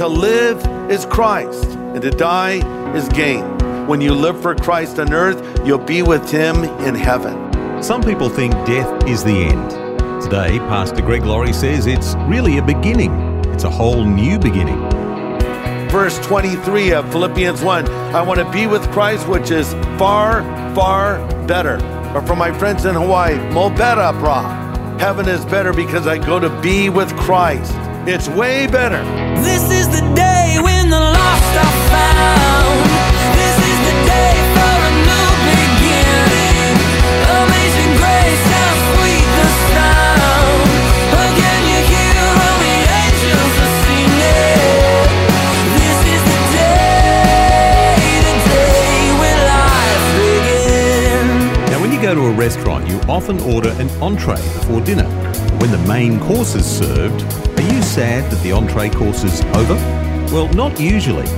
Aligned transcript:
To 0.00 0.08
live 0.08 0.66
is 0.90 1.04
Christ, 1.04 1.66
and 1.72 2.00
to 2.00 2.10
die 2.10 2.62
is 2.96 3.06
gain. 3.10 3.44
When 3.86 4.00
you 4.00 4.14
live 4.14 4.40
for 4.40 4.54
Christ 4.54 4.98
on 4.98 5.12
earth, 5.12 5.60
you'll 5.62 5.76
be 5.76 6.00
with 6.00 6.30
Him 6.30 6.64
in 6.64 6.94
heaven. 6.94 7.82
Some 7.82 8.02
people 8.02 8.30
think 8.30 8.54
death 8.64 9.06
is 9.06 9.22
the 9.22 9.30
end. 9.30 9.70
Today, 10.22 10.58
Pastor 10.60 11.02
Greg 11.02 11.24
Laurie 11.24 11.52
says 11.52 11.86
it's 11.86 12.14
really 12.30 12.56
a 12.56 12.62
beginning. 12.62 13.12
It's 13.52 13.64
a 13.64 13.68
whole 13.68 14.02
new 14.02 14.38
beginning. 14.38 14.80
Verse 15.90 16.18
23 16.20 16.94
of 16.94 17.12
Philippians 17.12 17.60
1 17.60 17.86
I 17.86 18.22
want 18.22 18.40
to 18.40 18.50
be 18.50 18.66
with 18.66 18.90
Christ, 18.92 19.28
which 19.28 19.50
is 19.50 19.74
far, 19.98 20.40
far 20.74 21.18
better. 21.46 21.74
Or 22.14 22.26
for 22.26 22.36
my 22.36 22.58
friends 22.58 22.86
in 22.86 22.94
Hawaii, 22.94 23.36
mo 23.52 23.68
better, 23.68 24.18
bra. 24.18 24.48
Heaven 24.96 25.28
is 25.28 25.44
better 25.44 25.74
because 25.74 26.06
I 26.06 26.16
go 26.16 26.40
to 26.40 26.48
be 26.62 26.88
with 26.88 27.14
Christ. 27.18 27.76
It's 28.06 28.28
way 28.28 28.66
better. 28.66 29.04
This 29.42 29.70
is 29.70 29.86
the 29.88 30.00
day 30.16 30.56
when 30.58 30.88
the 30.88 30.98
lost 30.98 31.52
are 31.52 31.76
found. 31.92 32.80
This 33.36 33.56
is 33.60 33.78
the 33.86 33.96
day 34.08 34.34
for 34.56 34.74
a 34.88 34.92
new 35.04 35.30
beginning. 35.52 36.80
Amazing 37.28 37.92
grace, 38.00 38.44
how 38.56 38.72
sweet 38.88 39.28
the 39.36 39.48
sound. 39.68 40.64
Again 41.12 41.60
you 41.70 41.80
hear 41.92 42.24
all 42.40 42.56
the 42.64 42.76
angels 43.04 43.54
are 43.68 43.74
singing. 43.84 45.12
This 45.76 45.98
is 46.16 46.22
the 46.24 46.40
day, 46.56 48.00
the 48.24 48.34
day 48.48 49.12
when 49.20 49.36
life 49.44 50.04
begins. 50.16 51.70
Now, 51.70 51.78
when 51.82 51.92
you 51.92 52.00
go 52.00 52.14
to 52.14 52.26
a 52.26 52.32
restaurant, 52.32 52.88
you 52.88 52.98
often 53.08 53.38
order 53.40 53.70
an 53.78 53.90
entree 54.00 54.40
before 54.56 54.80
dinner. 54.80 55.19
When 55.60 55.70
the 55.70 55.78
main 55.86 56.18
course 56.18 56.54
is 56.54 56.64
served, 56.64 57.22
are 57.22 57.74
you 57.74 57.82
sad 57.82 58.30
that 58.30 58.42
the 58.42 58.50
entree 58.50 58.88
course 58.88 59.24
is 59.24 59.42
over? 59.54 59.74
Well, 60.32 60.48
not 60.54 60.80
usually. 60.80 61.28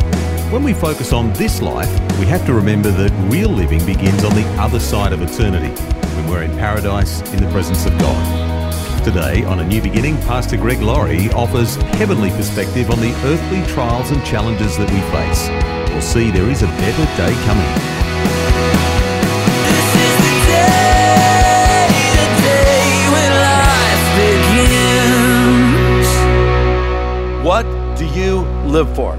When 0.53 0.62
we 0.62 0.75
focus 0.75 1.12
on 1.12 1.33
this 1.33 1.61
life, 1.61 1.91
we 2.20 2.27
have 2.27 2.47
to 2.47 2.55
remember 2.55 2.93
that 2.93 3.11
real 3.28 3.48
living 3.48 3.84
begins 3.84 4.23
on 4.23 4.33
the 4.37 4.47
other 4.61 4.78
side 4.78 5.12
of 5.12 5.23
eternity, 5.23 5.70
when 6.15 6.31
we're 6.31 6.45
in 6.45 6.53
paradise 6.53 7.20
in 7.33 7.45
the 7.45 7.50
presence 7.50 7.84
of 7.84 7.98
God. 7.98 9.03
Today, 9.03 9.43
on 9.43 9.59
A 9.59 9.67
New 9.67 9.83
Beginning, 9.83 10.17
Pastor 10.19 10.56
Greg 10.56 10.81
Laurie 10.81 11.28
offers 11.33 11.75
heavenly 11.98 12.31
perspective 12.31 12.93
on 12.93 13.00
the 13.00 13.12
earthly 13.25 13.75
trials 13.75 14.12
and 14.12 14.25
challenges 14.25 14.78
that 14.78 14.89
we 14.89 15.00
face. 15.11 15.48
We'll 15.91 16.00
see 16.00 16.31
there 16.31 16.48
is 16.48 16.62
a 16.62 16.67
better 16.67 17.05
day 17.17 17.34
coming. 17.45 19.02
Live 28.73 28.97
for? 28.97 29.15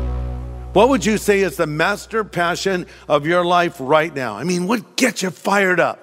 What 0.73 0.90
would 0.90 1.06
you 1.06 1.20
say 1.20 1.42
is 1.42 1.58
the 1.58 1.68
master 1.68 2.23
passion 2.23 2.88
of 3.08 3.28
your 3.28 3.46
life 3.46 3.76
right 3.80 4.12
now? 4.12 4.36
I 4.36 4.44
mean, 4.44 4.66
what 4.66 4.98
gets 4.98 5.22
you 5.22 5.30
fired 5.30 5.80
up? 5.80 6.00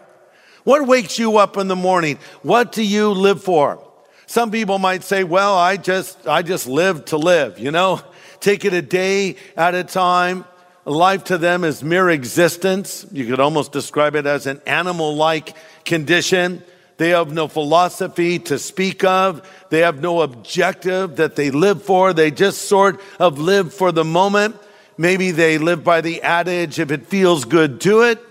What 0.63 0.87
wakes 0.87 1.19
you 1.19 1.37
up 1.37 1.57
in 1.57 1.67
the 1.67 1.75
morning? 1.75 2.21
What 2.43 2.71
do 2.71 2.85
you 2.85 3.11
live 3.11 3.43
for? 3.43 3.85
Some 4.27 4.53
people 4.53 4.79
might 4.79 5.03
say, 5.03 5.25
well, 5.25 5.57
I 5.57 5.77
just, 5.79 6.29
I 6.29 6.43
just 6.43 6.69
live 6.69 7.07
to 7.07 7.17
live, 7.17 7.59
you 7.59 7.73
know, 7.73 8.01
take 8.39 8.65
it 8.65 8.73
a 8.73 8.83
day 8.83 9.35
at 9.57 9.75
a 9.75 9.83
time. 9.83 10.45
Life 10.85 11.25
to 11.25 11.37
them 11.37 11.65
is 11.65 11.83
mere 11.83 12.09
existence. 12.09 13.05
You 13.11 13.27
could 13.27 13.41
almost 13.41 13.73
describe 13.73 14.15
it 14.15 14.27
as 14.27 14.47
an 14.47 14.61
animal 14.65 15.17
like 15.17 15.57
condition. 15.85 16.63
They 17.01 17.09
have 17.17 17.33
no 17.33 17.49
philosophy 17.49 18.39
to 18.41 18.59
speak 18.59 19.05
of. 19.05 19.41
They 19.71 19.79
have 19.79 20.03
no 20.03 20.21
objective 20.21 21.17
that 21.17 21.35
they 21.35 21.51
live 21.51 21.83
for. 21.83 22.13
They 22.13 22.31
just 22.31 22.69
sort 22.69 23.01
of 23.19 23.39
live 23.39 23.73
for 23.73 23.91
the 23.91 24.05
moment. 24.05 24.57
Maybe 24.99 25.31
they 25.31 25.57
live 25.57 25.83
by 25.83 26.03
the 26.03 26.21
adage, 26.21 26.79
if 26.79 26.91
it 26.91 27.07
feels 27.07 27.47
good, 27.47 27.79
do 27.79 28.03
it. 28.03 28.23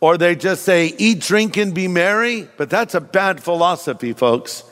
Or 0.00 0.18
they 0.18 0.34
just 0.34 0.64
say, 0.64 0.92
eat, 0.98 1.20
drink, 1.20 1.56
and 1.56 1.72
be 1.72 1.86
merry. 1.86 2.48
But 2.56 2.70
that's 2.70 2.96
a 2.96 3.00
bad 3.00 3.40
philosophy, 3.40 4.14
folks. 4.14 4.64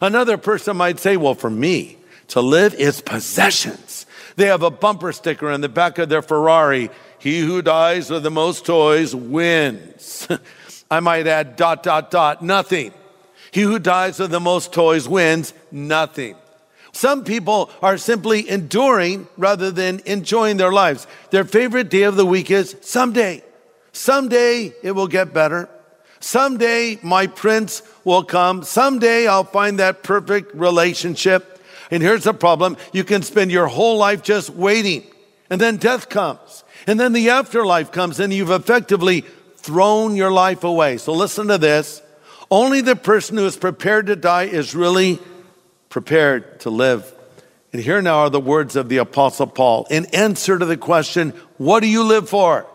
Another 0.00 0.38
person 0.38 0.78
might 0.78 0.98
say, 0.98 1.18
well, 1.18 1.34
for 1.34 1.50
me, 1.50 1.98
to 2.28 2.40
live 2.40 2.72
is 2.72 3.02
possessions. 3.02 4.06
They 4.36 4.46
have 4.46 4.62
a 4.62 4.70
bumper 4.70 5.12
sticker 5.12 5.50
on 5.50 5.60
the 5.60 5.68
back 5.68 5.98
of 5.98 6.08
their 6.08 6.22
Ferrari. 6.22 6.88
He 7.18 7.40
who 7.40 7.60
dies 7.60 8.08
with 8.08 8.22
the 8.22 8.30
most 8.30 8.64
toys 8.64 9.14
wins. 9.14 10.26
I 10.90 11.00
might 11.00 11.26
add 11.26 11.56
dot, 11.56 11.82
dot, 11.82 12.10
dot, 12.10 12.42
nothing. 12.42 12.92
He 13.50 13.62
who 13.62 13.78
dies 13.78 14.18
with 14.18 14.30
the 14.30 14.40
most 14.40 14.72
toys 14.72 15.08
wins 15.08 15.54
nothing. 15.70 16.36
Some 16.92 17.24
people 17.24 17.70
are 17.82 17.98
simply 17.98 18.48
enduring 18.48 19.28
rather 19.36 19.70
than 19.70 20.00
enjoying 20.06 20.56
their 20.56 20.72
lives. 20.72 21.06
Their 21.30 21.44
favorite 21.44 21.90
day 21.90 22.02
of 22.02 22.16
the 22.16 22.26
week 22.26 22.50
is 22.50 22.76
someday. 22.80 23.42
Someday 23.92 24.72
it 24.82 24.92
will 24.92 25.06
get 25.06 25.34
better. 25.34 25.68
Someday 26.20 26.98
my 27.02 27.26
prince 27.26 27.82
will 28.04 28.24
come. 28.24 28.62
Someday 28.62 29.26
I'll 29.26 29.44
find 29.44 29.78
that 29.78 30.02
perfect 30.02 30.54
relationship. 30.54 31.62
And 31.90 32.02
here's 32.02 32.24
the 32.24 32.34
problem. 32.34 32.76
You 32.92 33.04
can 33.04 33.22
spend 33.22 33.50
your 33.50 33.66
whole 33.66 33.98
life 33.98 34.22
just 34.22 34.50
waiting. 34.50 35.04
And 35.50 35.60
then 35.60 35.76
death 35.76 36.08
comes. 36.08 36.64
And 36.86 36.98
then 36.98 37.12
the 37.12 37.30
afterlife 37.30 37.92
comes 37.92 38.20
and 38.20 38.32
you've 38.32 38.50
effectively 38.50 39.24
thrown 39.58 40.16
your 40.16 40.30
life 40.30 40.64
away. 40.64 40.96
So 40.96 41.12
listen 41.12 41.48
to 41.48 41.58
this. 41.58 42.02
Only 42.50 42.80
the 42.80 42.96
person 42.96 43.36
who 43.36 43.44
is 43.44 43.56
prepared 43.56 44.06
to 44.06 44.16
die 44.16 44.44
is 44.44 44.74
really 44.74 45.18
prepared 45.90 46.60
to 46.60 46.70
live. 46.70 47.14
And 47.72 47.82
here 47.82 48.00
now 48.00 48.20
are 48.20 48.30
the 48.30 48.40
words 48.40 48.76
of 48.76 48.88
the 48.88 48.96
apostle 48.98 49.46
Paul 49.46 49.86
in 49.90 50.06
answer 50.06 50.58
to 50.58 50.64
the 50.64 50.76
question, 50.76 51.30
what 51.58 51.80
do 51.80 51.88
you 51.88 52.04
live 52.04 52.28
for? 52.28 52.66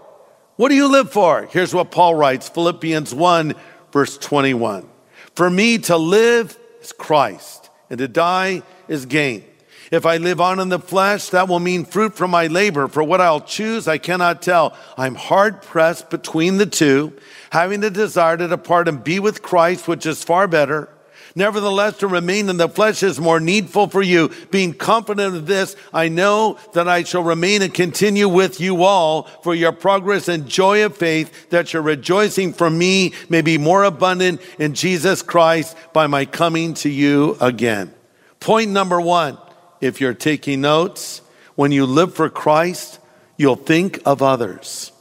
What 0.55 0.69
do 0.69 0.75
you 0.75 0.88
live 0.88 1.11
for? 1.11 1.47
Here's 1.51 1.73
what 1.73 1.89
Paul 1.89 2.13
writes, 2.13 2.47
Philippians 2.49 3.13
1 3.13 3.55
verse 3.91 4.17
21. 4.17 4.88
For 5.35 5.49
me 5.49 5.77
to 5.79 5.97
live 5.97 6.57
is 6.81 6.91
Christ 6.91 7.69
and 7.89 7.97
to 7.99 8.07
die 8.07 8.61
is 8.88 9.05
gain. 9.05 9.45
If 9.93 10.07
I 10.07 10.17
live 10.17 10.41
on 10.41 10.59
in 10.59 10.69
the 10.69 10.79
flesh, 10.79 11.29
that 11.29 11.47
will 11.47 11.59
mean 11.59 11.85
fruit 11.85 12.15
from 12.15 12.31
my 12.31 12.47
labor. 12.47 12.87
For 12.87 13.03
what 13.03 13.21
I'll 13.21 13.39
choose, 13.39 13.87
I 13.87 13.99
cannot 13.99 14.41
tell. 14.41 14.75
I'm 14.97 15.13
hard 15.13 15.61
pressed 15.61 16.09
between 16.09 16.57
the 16.57 16.65
two, 16.65 17.13
having 17.51 17.81
the 17.81 17.91
desire 17.91 18.35
to 18.35 18.47
depart 18.47 18.87
and 18.87 19.03
be 19.03 19.19
with 19.19 19.43
Christ, 19.43 19.87
which 19.87 20.07
is 20.07 20.23
far 20.23 20.47
better. 20.47 20.89
Nevertheless, 21.35 21.97
to 21.97 22.07
remain 22.07 22.49
in 22.49 22.57
the 22.57 22.69
flesh 22.69 23.03
is 23.03 23.19
more 23.19 23.39
needful 23.39 23.87
for 23.87 24.01
you. 24.01 24.31
Being 24.49 24.73
confident 24.73 25.35
of 25.35 25.45
this, 25.45 25.75
I 25.93 26.09
know 26.09 26.57
that 26.73 26.87
I 26.87 27.03
shall 27.03 27.21
remain 27.21 27.61
and 27.61 27.71
continue 27.71 28.27
with 28.27 28.59
you 28.59 28.81
all 28.81 29.25
for 29.43 29.53
your 29.53 29.73
progress 29.73 30.27
and 30.27 30.49
joy 30.49 30.83
of 30.85 30.97
faith, 30.97 31.51
that 31.51 31.71
your 31.71 31.83
rejoicing 31.83 32.53
for 32.53 32.71
me 32.71 33.13
may 33.29 33.43
be 33.43 33.59
more 33.59 33.83
abundant 33.83 34.41
in 34.57 34.73
Jesus 34.73 35.21
Christ 35.21 35.77
by 35.93 36.07
my 36.07 36.25
coming 36.25 36.73
to 36.75 36.89
you 36.89 37.37
again. 37.39 37.93
Point 38.39 38.71
number 38.71 38.99
one, 38.99 39.37
if 39.83 39.99
you're 39.99 40.13
taking 40.13 40.61
notes, 40.61 41.21
when 41.55 41.71
you 41.71 41.85
live 41.85 42.16
for 42.16 42.29
Christ, 42.29 42.99
you'll 43.37 43.58
think 43.58 43.99
of 44.05 44.22
others. 44.22 44.91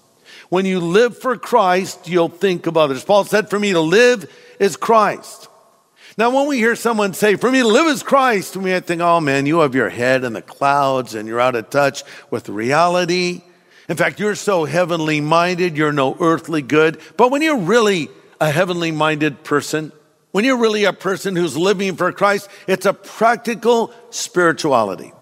When 0.48 0.66
you 0.66 0.80
live 0.80 1.16
for 1.16 1.36
Christ, 1.36 2.08
you'll 2.08 2.28
think 2.28 2.66
of 2.66 2.76
others. 2.76 3.04
Paul 3.04 3.24
said, 3.24 3.48
For 3.48 3.58
me 3.58 3.72
to 3.72 3.80
live 3.80 4.30
is 4.58 4.76
Christ. 4.76 5.48
Now, 6.18 6.34
when 6.34 6.48
we 6.48 6.58
hear 6.58 6.76
someone 6.76 7.14
say, 7.14 7.36
For 7.36 7.50
me 7.50 7.60
to 7.60 7.68
live 7.68 7.86
is 7.86 8.02
Christ, 8.02 8.56
we 8.56 8.72
might 8.72 8.84
think, 8.84 9.00
Oh 9.00 9.20
man, 9.20 9.46
you 9.46 9.60
have 9.60 9.74
your 9.74 9.88
head 9.88 10.24
in 10.24 10.32
the 10.32 10.42
clouds 10.42 11.14
and 11.14 11.28
you're 11.28 11.40
out 11.40 11.54
of 11.54 11.70
touch 11.70 12.02
with 12.30 12.48
reality. 12.48 13.42
In 13.88 13.96
fact, 13.96 14.18
you're 14.18 14.34
so 14.34 14.64
heavenly 14.64 15.20
minded, 15.20 15.76
you're 15.76 15.92
no 15.92 16.16
earthly 16.18 16.60
good. 16.60 17.00
But 17.16 17.30
when 17.30 17.40
you're 17.40 17.58
really 17.58 18.08
a 18.40 18.50
heavenly 18.50 18.90
minded 18.90 19.44
person, 19.44 19.92
when 20.32 20.44
you're 20.44 20.58
really 20.58 20.84
a 20.84 20.92
person 20.92 21.36
who's 21.36 21.56
living 21.56 21.96
for 21.96 22.10
Christ, 22.12 22.48
it's 22.66 22.86
a 22.86 22.92
practical 22.92 23.92
spirituality. 24.10 25.12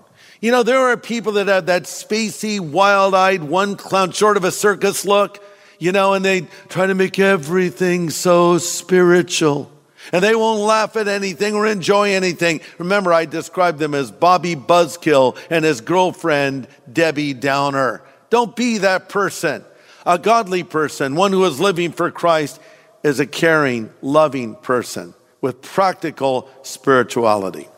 You 0.40 0.52
know, 0.52 0.62
there 0.62 0.78
are 0.78 0.96
people 0.96 1.32
that 1.32 1.48
have 1.48 1.66
that 1.66 1.82
spacey, 1.82 2.58
wild 2.58 3.14
eyed, 3.14 3.42
one 3.42 3.76
clown, 3.76 4.12
short 4.12 4.38
of 4.38 4.44
a 4.44 4.50
circus 4.50 5.04
look, 5.04 5.44
you 5.78 5.92
know, 5.92 6.14
and 6.14 6.24
they 6.24 6.42
try 6.68 6.86
to 6.86 6.94
make 6.94 7.18
everything 7.18 8.08
so 8.08 8.56
spiritual. 8.58 9.70
And 10.12 10.24
they 10.24 10.34
won't 10.34 10.60
laugh 10.60 10.96
at 10.96 11.08
anything 11.08 11.54
or 11.54 11.66
enjoy 11.66 12.12
anything. 12.12 12.60
Remember, 12.78 13.12
I 13.12 13.26
described 13.26 13.78
them 13.78 13.94
as 13.94 14.10
Bobby 14.10 14.56
Buzzkill 14.56 15.36
and 15.50 15.64
his 15.64 15.82
girlfriend, 15.82 16.68
Debbie 16.90 17.34
Downer. 17.34 18.02
Don't 18.30 18.56
be 18.56 18.78
that 18.78 19.08
person. 19.08 19.64
A 20.06 20.18
godly 20.18 20.62
person, 20.62 21.14
one 21.14 21.32
who 21.32 21.44
is 21.44 21.60
living 21.60 21.92
for 21.92 22.10
Christ, 22.10 22.58
is 23.02 23.20
a 23.20 23.26
caring, 23.26 23.90
loving 24.02 24.54
person 24.56 25.14
with 25.40 25.62
practical 25.62 26.48
spirituality. 26.62 27.68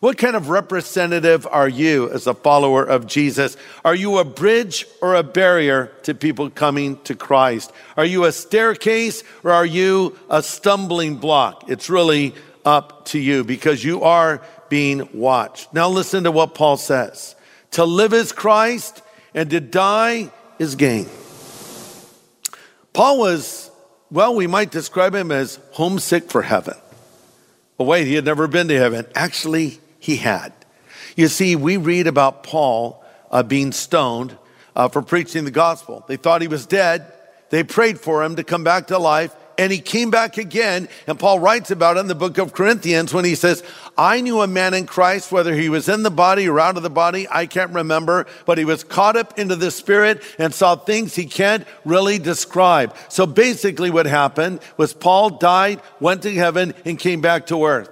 What 0.00 0.18
kind 0.18 0.34
of 0.34 0.48
representative 0.48 1.46
are 1.46 1.68
you 1.68 2.10
as 2.10 2.26
a 2.26 2.34
follower 2.34 2.82
of 2.82 3.06
Jesus? 3.06 3.56
Are 3.84 3.94
you 3.94 4.18
a 4.18 4.24
bridge 4.24 4.84
or 5.00 5.14
a 5.14 5.22
barrier 5.22 5.92
to 6.02 6.12
people 6.12 6.50
coming 6.50 7.00
to 7.04 7.14
Christ? 7.14 7.72
Are 7.96 8.04
you 8.04 8.24
a 8.24 8.32
staircase 8.32 9.22
or 9.44 9.52
are 9.52 9.64
you 9.64 10.18
a 10.28 10.42
stumbling 10.42 11.18
block? 11.18 11.70
It's 11.70 11.88
really 11.88 12.34
up 12.64 13.04
to 13.06 13.18
you 13.20 13.44
because 13.44 13.84
you 13.84 14.02
are 14.02 14.42
being 14.68 15.08
watched. 15.12 15.72
Now 15.72 15.88
listen 15.88 16.24
to 16.24 16.32
what 16.32 16.56
Paul 16.56 16.78
says. 16.78 17.36
To 17.72 17.84
live 17.84 18.12
is 18.12 18.32
Christ 18.32 19.02
and 19.34 19.50
to 19.50 19.60
die 19.60 20.32
is 20.58 20.74
gain. 20.74 21.06
Paul 22.92 23.18
was, 23.18 23.70
well, 24.12 24.34
we 24.34 24.46
might 24.46 24.70
describe 24.70 25.14
him 25.14 25.32
as 25.32 25.58
homesick 25.72 26.30
for 26.30 26.42
heaven. 26.42 26.74
But 27.78 27.84
wait, 27.84 28.06
he 28.06 28.14
had 28.14 28.26
never 28.26 28.46
been 28.46 28.68
to 28.68 28.78
heaven. 28.78 29.06
Actually, 29.14 29.80
he 29.98 30.16
had. 30.16 30.52
You 31.16 31.28
see, 31.28 31.56
we 31.56 31.78
read 31.78 32.06
about 32.06 32.42
Paul 32.42 33.02
uh, 33.30 33.42
being 33.42 33.72
stoned 33.72 34.36
uh, 34.76 34.88
for 34.88 35.00
preaching 35.00 35.44
the 35.44 35.50
gospel. 35.50 36.04
They 36.08 36.16
thought 36.16 36.42
he 36.42 36.48
was 36.48 36.66
dead. 36.66 37.10
They 37.48 37.62
prayed 37.64 37.98
for 37.98 38.22
him 38.22 38.36
to 38.36 38.44
come 38.44 38.64
back 38.64 38.88
to 38.88 38.98
life, 38.98 39.34
and 39.58 39.72
he 39.72 39.78
came 39.78 40.10
back 40.10 40.38
again. 40.38 40.88
And 41.06 41.18
Paul 41.18 41.40
writes 41.40 41.70
about 41.70 41.96
it 41.96 42.00
in 42.00 42.06
the 42.06 42.14
book 42.14 42.38
of 42.38 42.52
Corinthians 42.52 43.12
when 43.12 43.24
he 43.24 43.34
says, 43.34 43.62
I 43.96 44.20
knew 44.20 44.40
a 44.40 44.46
man 44.46 44.74
in 44.74 44.86
Christ, 44.86 45.32
whether 45.32 45.54
he 45.54 45.68
was 45.68 45.88
in 45.88 46.02
the 46.02 46.10
body 46.10 46.48
or 46.48 46.58
out 46.58 46.76
of 46.76 46.82
the 46.82 46.90
body, 46.90 47.26
I 47.30 47.46
can't 47.46 47.72
remember, 47.72 48.26
but 48.46 48.58
he 48.58 48.64
was 48.64 48.84
caught 48.84 49.16
up 49.16 49.38
into 49.38 49.56
the 49.56 49.70
spirit 49.70 50.22
and 50.38 50.54
saw 50.54 50.76
things 50.76 51.14
he 51.14 51.26
can't 51.26 51.66
really 51.84 52.18
describe. 52.18 52.96
So 53.08 53.26
basically, 53.26 53.90
what 53.90 54.06
happened 54.06 54.60
was 54.76 54.92
Paul 54.92 55.30
died, 55.30 55.80
went 56.00 56.22
to 56.22 56.32
heaven, 56.32 56.74
and 56.84 56.98
came 56.98 57.20
back 57.20 57.46
to 57.46 57.64
earth. 57.64 57.90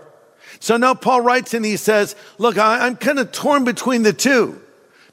So 0.61 0.77
now 0.77 0.95
Paul 0.95 1.23
writes 1.23 1.55
and 1.55 1.65
he 1.65 1.77
says, 1.77 2.15
Look, 2.39 2.59
I, 2.59 2.87
am 2.87 2.97
kind 2.97 3.19
of 3.19 3.33
torn 3.33 3.65
between 3.65 4.03
the 4.03 4.13
two 4.13 4.61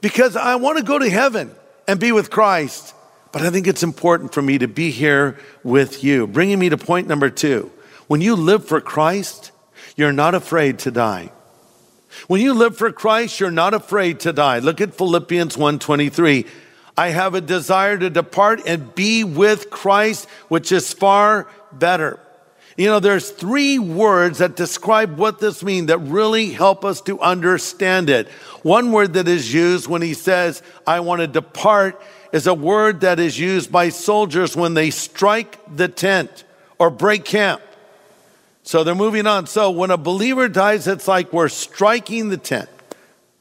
because 0.01 0.35
I 0.35 0.55
want 0.55 0.77
to 0.77 0.83
go 0.83 0.99
to 0.99 1.09
heaven 1.09 1.55
and 1.87 1.99
be 1.99 2.11
with 2.11 2.29
Christ, 2.29 2.93
but 3.37 3.45
I 3.45 3.51
think 3.51 3.67
it's 3.67 3.83
important 3.83 4.33
for 4.33 4.41
me 4.41 4.57
to 4.57 4.67
be 4.67 4.89
here 4.89 5.37
with 5.63 6.03
you. 6.03 6.25
Bringing 6.25 6.57
me 6.57 6.69
to 6.69 6.77
point 6.77 7.07
number 7.07 7.29
two. 7.29 7.71
When 8.07 8.19
you 8.19 8.35
live 8.35 8.65
for 8.65 8.81
Christ, 8.81 9.51
you're 9.95 10.11
not 10.11 10.33
afraid 10.33 10.79
to 10.79 10.89
die. 10.89 11.31
When 12.25 12.41
you 12.41 12.55
live 12.55 12.75
for 12.75 12.91
Christ, 12.91 13.39
you're 13.39 13.51
not 13.51 13.75
afraid 13.75 14.21
to 14.21 14.33
die. 14.33 14.57
Look 14.57 14.81
at 14.81 14.95
Philippians 14.95 15.55
1:23. 15.55 16.47
I 16.97 17.09
have 17.09 17.35
a 17.35 17.41
desire 17.41 17.95
to 17.99 18.09
depart 18.09 18.63
and 18.65 18.95
be 18.95 19.23
with 19.23 19.69
Christ, 19.69 20.27
which 20.47 20.71
is 20.71 20.91
far 20.91 21.47
better. 21.71 22.19
You 22.75 22.87
know, 22.87 22.99
there's 22.99 23.29
three 23.29 23.77
words 23.77 24.39
that 24.39 24.55
describe 24.55 25.19
what 25.19 25.39
this 25.39 25.63
means 25.63 25.87
that 25.87 25.99
really 25.99 26.53
help 26.53 26.83
us 26.83 27.01
to 27.01 27.19
understand 27.21 28.09
it. 28.09 28.29
One 28.63 28.91
word 28.91 29.13
that 29.13 29.27
is 29.27 29.53
used 29.53 29.87
when 29.87 30.01
he 30.01 30.15
says, 30.15 30.63
I 30.87 31.01
want 31.01 31.21
to 31.21 31.27
depart, 31.27 32.01
is 32.31 32.47
a 32.47 32.53
word 32.53 33.01
that 33.01 33.19
is 33.19 33.39
used 33.39 33.71
by 33.71 33.89
soldiers 33.89 34.55
when 34.55 34.73
they 34.73 34.89
strike 34.89 35.57
the 35.75 35.87
tent 35.87 36.43
or 36.79 36.89
break 36.89 37.25
camp. 37.25 37.61
So 38.63 38.83
they're 38.83 38.95
moving 38.95 39.27
on. 39.27 39.47
So 39.47 39.71
when 39.71 39.91
a 39.91 39.97
believer 39.97 40.49
dies, 40.49 40.87
it's 40.87 41.07
like 41.07 41.31
we're 41.31 41.49
striking 41.49 42.29
the 42.29 42.37
tent. 42.37 42.69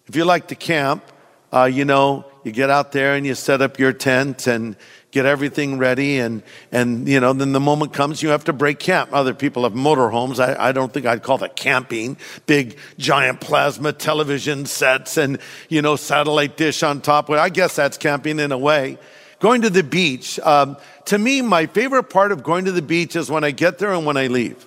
If 0.06 0.14
you 0.14 0.24
like 0.24 0.48
to 0.48 0.54
camp, 0.54 1.04
uh, 1.52 1.64
you 1.64 1.84
know, 1.84 2.24
you 2.44 2.52
get 2.52 2.70
out 2.70 2.92
there 2.92 3.14
and 3.14 3.26
you 3.26 3.34
set 3.34 3.60
up 3.60 3.78
your 3.78 3.92
tent 3.92 4.46
and 4.46 4.76
get 5.16 5.24
everything 5.24 5.78
ready 5.78 6.18
and 6.18 6.42
and 6.70 7.08
you 7.08 7.18
know 7.18 7.32
then 7.32 7.52
the 7.52 7.60
moment 7.60 7.94
comes 7.94 8.22
you 8.22 8.28
have 8.28 8.44
to 8.44 8.52
break 8.52 8.78
camp. 8.78 9.08
Other 9.14 9.32
people 9.32 9.62
have 9.62 9.72
motorhomes. 9.72 10.38
I, 10.38 10.68
I 10.68 10.72
don't 10.72 10.92
think 10.92 11.06
i'd 11.06 11.22
call 11.22 11.38
that 11.38 11.56
camping. 11.56 12.18
Big 12.44 12.76
giant 12.98 13.40
plasma 13.40 13.94
television 13.94 14.66
sets 14.66 15.16
and 15.16 15.38
you 15.70 15.80
know 15.80 15.96
satellite 15.96 16.58
dish 16.58 16.82
on 16.82 17.00
top. 17.00 17.30
I 17.30 17.48
guess 17.48 17.74
that's 17.74 17.96
camping 17.96 18.38
in 18.38 18.52
a 18.52 18.58
way. 18.58 18.98
Going 19.38 19.62
to 19.62 19.70
the 19.70 19.82
beach 19.82 20.38
um, 20.40 20.76
to 21.06 21.16
me 21.16 21.40
my 21.40 21.64
favorite 21.64 22.10
part 22.10 22.30
of 22.30 22.42
going 22.42 22.66
to 22.66 22.72
the 22.72 22.82
beach 22.82 23.16
is 23.16 23.30
when 23.30 23.42
i 23.42 23.52
get 23.52 23.78
there 23.78 23.92
and 23.92 24.04
when 24.04 24.16
i 24.16 24.26
leave 24.26 24.65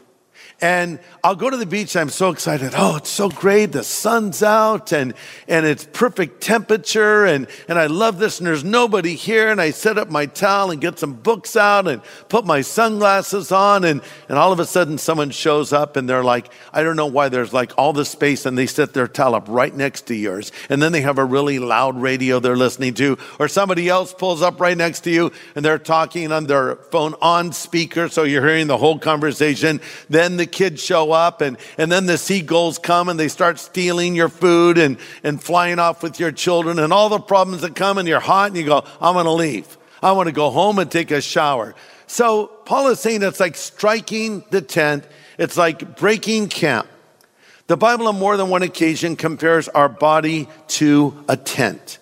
and 0.62 1.00
I'll 1.24 1.36
go 1.36 1.50
to 1.50 1.56
the 1.56 1.66
beach. 1.66 1.96
I'm 1.96 2.10
so 2.10 2.30
excited. 2.30 2.74
Oh, 2.76 2.98
it's 2.98 3.10
so 3.10 3.30
great. 3.30 3.72
The 3.72 3.84
sun's 3.84 4.44
out 4.44 4.92
and, 4.92 5.14
and 5.48 5.66
it's 5.66 5.86
perfect 5.86 6.42
temperature. 6.42 7.26
And, 7.26 7.48
and 7.70 7.80
I 7.80 7.88
love 7.88 8.20
this. 8.20 8.40
And 8.40 8.48
there's 8.48 8.64
nobody 8.64 9.16
here. 9.16 9.50
And 9.50 9.62
I 9.62 9.72
set 9.72 9.98
up 9.98 10.10
my 10.10 10.26
towel 10.26 10.72
and 10.72 10.82
get 10.82 11.00
some 11.00 11.14
books 11.14 11.56
out 11.56 11.88
and 11.88 12.02
put 12.28 12.46
my 12.46 12.62
sunglasses 12.62 13.52
on. 13.52 13.86
And, 13.86 14.02
and 14.28 14.38
all 14.38 14.52
of 14.52 14.60
a 14.60 14.66
sudden 14.66 14.98
someone 14.98 15.30
shows 15.30 15.72
up 15.72 15.96
and 15.96 16.10
they're 16.10 16.24
like, 16.24 16.52
I 16.74 16.84
don't 16.84 16.98
know 16.98 17.08
why 17.08 17.30
there's 17.30 17.54
like 17.54 17.78
all 17.78 17.94
this 17.94 18.10
space 18.10 18.46
and 18.46 18.58
they 18.58 18.68
set 18.68 18.94
their 18.94 19.08
towel 19.08 19.36
up 19.36 19.46
right 19.48 19.74
next 19.74 20.08
to 20.08 20.16
yours. 20.16 20.52
And 20.70 20.82
then 20.82 20.92
they 20.92 21.02
have 21.02 21.20
a 21.20 21.26
really 21.26 21.60
loud 21.60 22.02
radio 22.02 22.40
they're 22.40 22.58
listening 22.58 22.96
to. 22.96 23.18
Or 23.40 23.48
somebody 23.48 23.88
else 23.88 24.14
pulls 24.14 24.42
up 24.42 24.60
right 24.60 24.78
next 24.78 25.02
to 25.02 25.10
you 25.10 25.32
and 25.56 25.64
they're 25.64 25.80
talking 25.80 26.34
on 26.34 26.48
their 26.48 26.76
phone 26.76 27.16
on 27.22 27.54
speaker. 27.54 28.10
So 28.10 28.24
you're 28.24 28.46
hearing 28.46 28.68
the 28.68 28.78
whole 28.78 29.00
conversation. 29.00 29.80
Then 30.10 30.36
the 30.36 30.49
kids 30.52 30.84
show 30.84 31.12
up 31.12 31.42
and, 31.42 31.58
and 31.78 31.92
then 31.92 32.06
the 32.06 32.18
seagulls 32.18 32.80
come 32.80 33.10
and 33.10 33.20
they 33.20 33.28
start 33.28 33.60
stealing 33.60 34.16
your 34.16 34.30
food 34.30 34.78
and, 34.78 34.98
and 35.24 35.42
flying 35.42 35.80
off 35.80 36.04
with 36.04 36.20
your 36.20 36.32
children 36.32 36.80
and 36.80 36.92
all 36.92 37.10
the 37.10 37.20
problems 37.20 37.62
that 37.62 37.76
come 37.76 37.98
and 37.98 38.08
you're 38.08 38.20
hot 38.20 38.48
and 38.48 38.58
you 38.58 38.66
go, 38.66 38.84
I'm 39.02 39.14
going 39.14 39.26
to 39.26 39.32
leave. 39.32 39.78
I 40.02 40.12
want 40.14 40.28
to 40.28 40.34
go 40.34 40.50
home 40.50 40.80
and 40.80 40.90
take 40.90 41.12
a 41.12 41.22
shower. 41.22 41.76
So 42.08 42.48
Paul 42.66 42.88
is 42.88 43.00
saying 43.00 43.22
it's 43.24 43.40
like 43.40 43.56
striking 43.56 44.44
the 44.50 44.62
tent. 44.62 45.06
It's 45.38 45.58
like 45.58 45.98
breaking 45.98 46.50
camp. 46.50 46.88
The 47.68 47.78
Bible 47.78 48.08
on 48.08 48.18
more 48.18 48.36
than 48.36 48.50
one 48.50 48.64
occasion 48.64 49.16
compares 49.16 49.68
our 49.70 49.88
body 49.88 50.50
to 50.70 51.24
a 51.30 51.38
tent. 51.38 52.00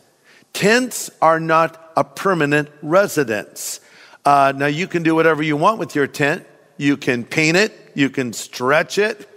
Tents 0.54 1.12
are 1.22 1.40
not 1.40 1.92
a 1.98 2.04
permanent 2.04 2.70
residence. 2.82 3.82
Uh, 4.24 4.54
now 4.56 4.68
you 4.68 4.88
can 4.88 5.04
do 5.04 5.14
whatever 5.14 5.44
you 5.44 5.58
want 5.58 5.78
with 5.78 5.94
your 5.94 6.08
tent. 6.08 6.46
You 6.78 6.96
can 6.96 7.26
paint 7.26 7.58
it, 7.58 7.87
you 7.98 8.12
can 8.12 8.32
stretch 8.32 9.00
it, 9.00 9.28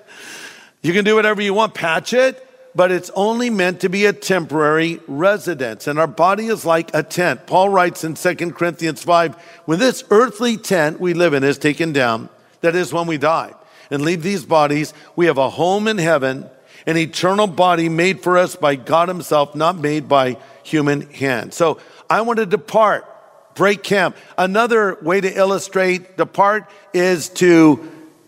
you 0.83 0.93
can 0.93 1.05
do 1.05 1.15
whatever 1.15 1.41
you 1.41 1.55
want, 1.55 1.75
patch 1.75 2.13
it, 2.13 2.47
but 2.75 2.93
it's 2.93 3.11
only 3.15 3.51
meant 3.51 3.81
to 3.81 3.89
be 3.89 4.05
a 4.05 4.13
temporary 4.13 5.01
residence. 5.09 5.87
And 5.87 5.99
our 5.99 6.07
body 6.07 6.47
is 6.47 6.65
like 6.65 6.95
a 6.95 7.03
tent. 7.03 7.47
Paul 7.47 7.71
writes 7.71 8.05
in 8.05 8.15
2 8.15 8.53
Corinthians 8.53 9.03
5 9.03 9.35
when 9.65 9.79
this 9.79 10.05
earthly 10.11 10.57
tent 10.57 11.01
we 11.01 11.15
live 11.15 11.33
in 11.35 11.43
is 11.43 11.59
taken 11.59 11.93
down, 11.93 12.29
that 12.61 12.77
is 12.77 12.93
when 12.93 13.07
we 13.07 13.17
die 13.17 13.55
and 13.91 14.03
leave 14.03 14.23
these 14.23 14.45
bodies, 14.45 14.93
we 15.17 15.27
have 15.27 15.39
a 15.39 15.51
home 15.51 15.89
in 15.89 15.99
heaven, 15.99 16.49
an 16.87 16.97
eternal 16.97 17.47
body 17.47 17.89
made 17.89 18.23
for 18.23 18.39
us 18.39 18.57
by 18.57 18.77
God 18.77 19.09
Himself, 19.09 19.55
not 19.55 19.79
made 19.79 20.07
by 20.07 20.37
human 20.63 21.03
hands. 21.11 21.57
So 21.57 21.81
I 22.09 22.21
want 22.21 22.39
to 22.39 22.47
depart 22.47 23.07
break 23.55 23.83
camp. 23.83 24.17
Another 24.39 24.97
way 25.03 25.21
to 25.21 25.37
illustrate 25.37 26.17
depart 26.17 26.71
is 26.95 27.29
to 27.29 27.87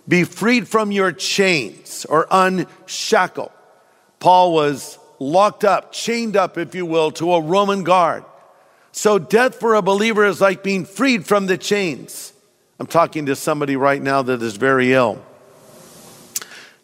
be 0.08 0.24
freed 0.24 0.68
from 0.68 0.90
your 0.90 1.12
chains 1.12 2.04
or 2.08 2.26
unshackled. 2.30 3.52
Paul 4.18 4.52
was 4.52 4.98
locked 5.18 5.64
up, 5.64 5.92
chained 5.92 6.36
up, 6.36 6.58
if 6.58 6.74
you 6.74 6.84
will, 6.86 7.10
to 7.12 7.34
a 7.34 7.40
Roman 7.40 7.84
guard. 7.84 8.24
So 8.92 9.18
death 9.18 9.58
for 9.58 9.74
a 9.74 9.82
believer 9.82 10.24
is 10.24 10.40
like 10.40 10.62
being 10.62 10.84
freed 10.84 11.26
from 11.26 11.46
the 11.46 11.56
chains. 11.56 12.32
I'm 12.78 12.86
talking 12.86 13.26
to 13.26 13.36
somebody 13.36 13.76
right 13.76 14.02
now 14.02 14.22
that 14.22 14.42
is 14.42 14.56
very 14.56 14.92
ill. 14.92 15.24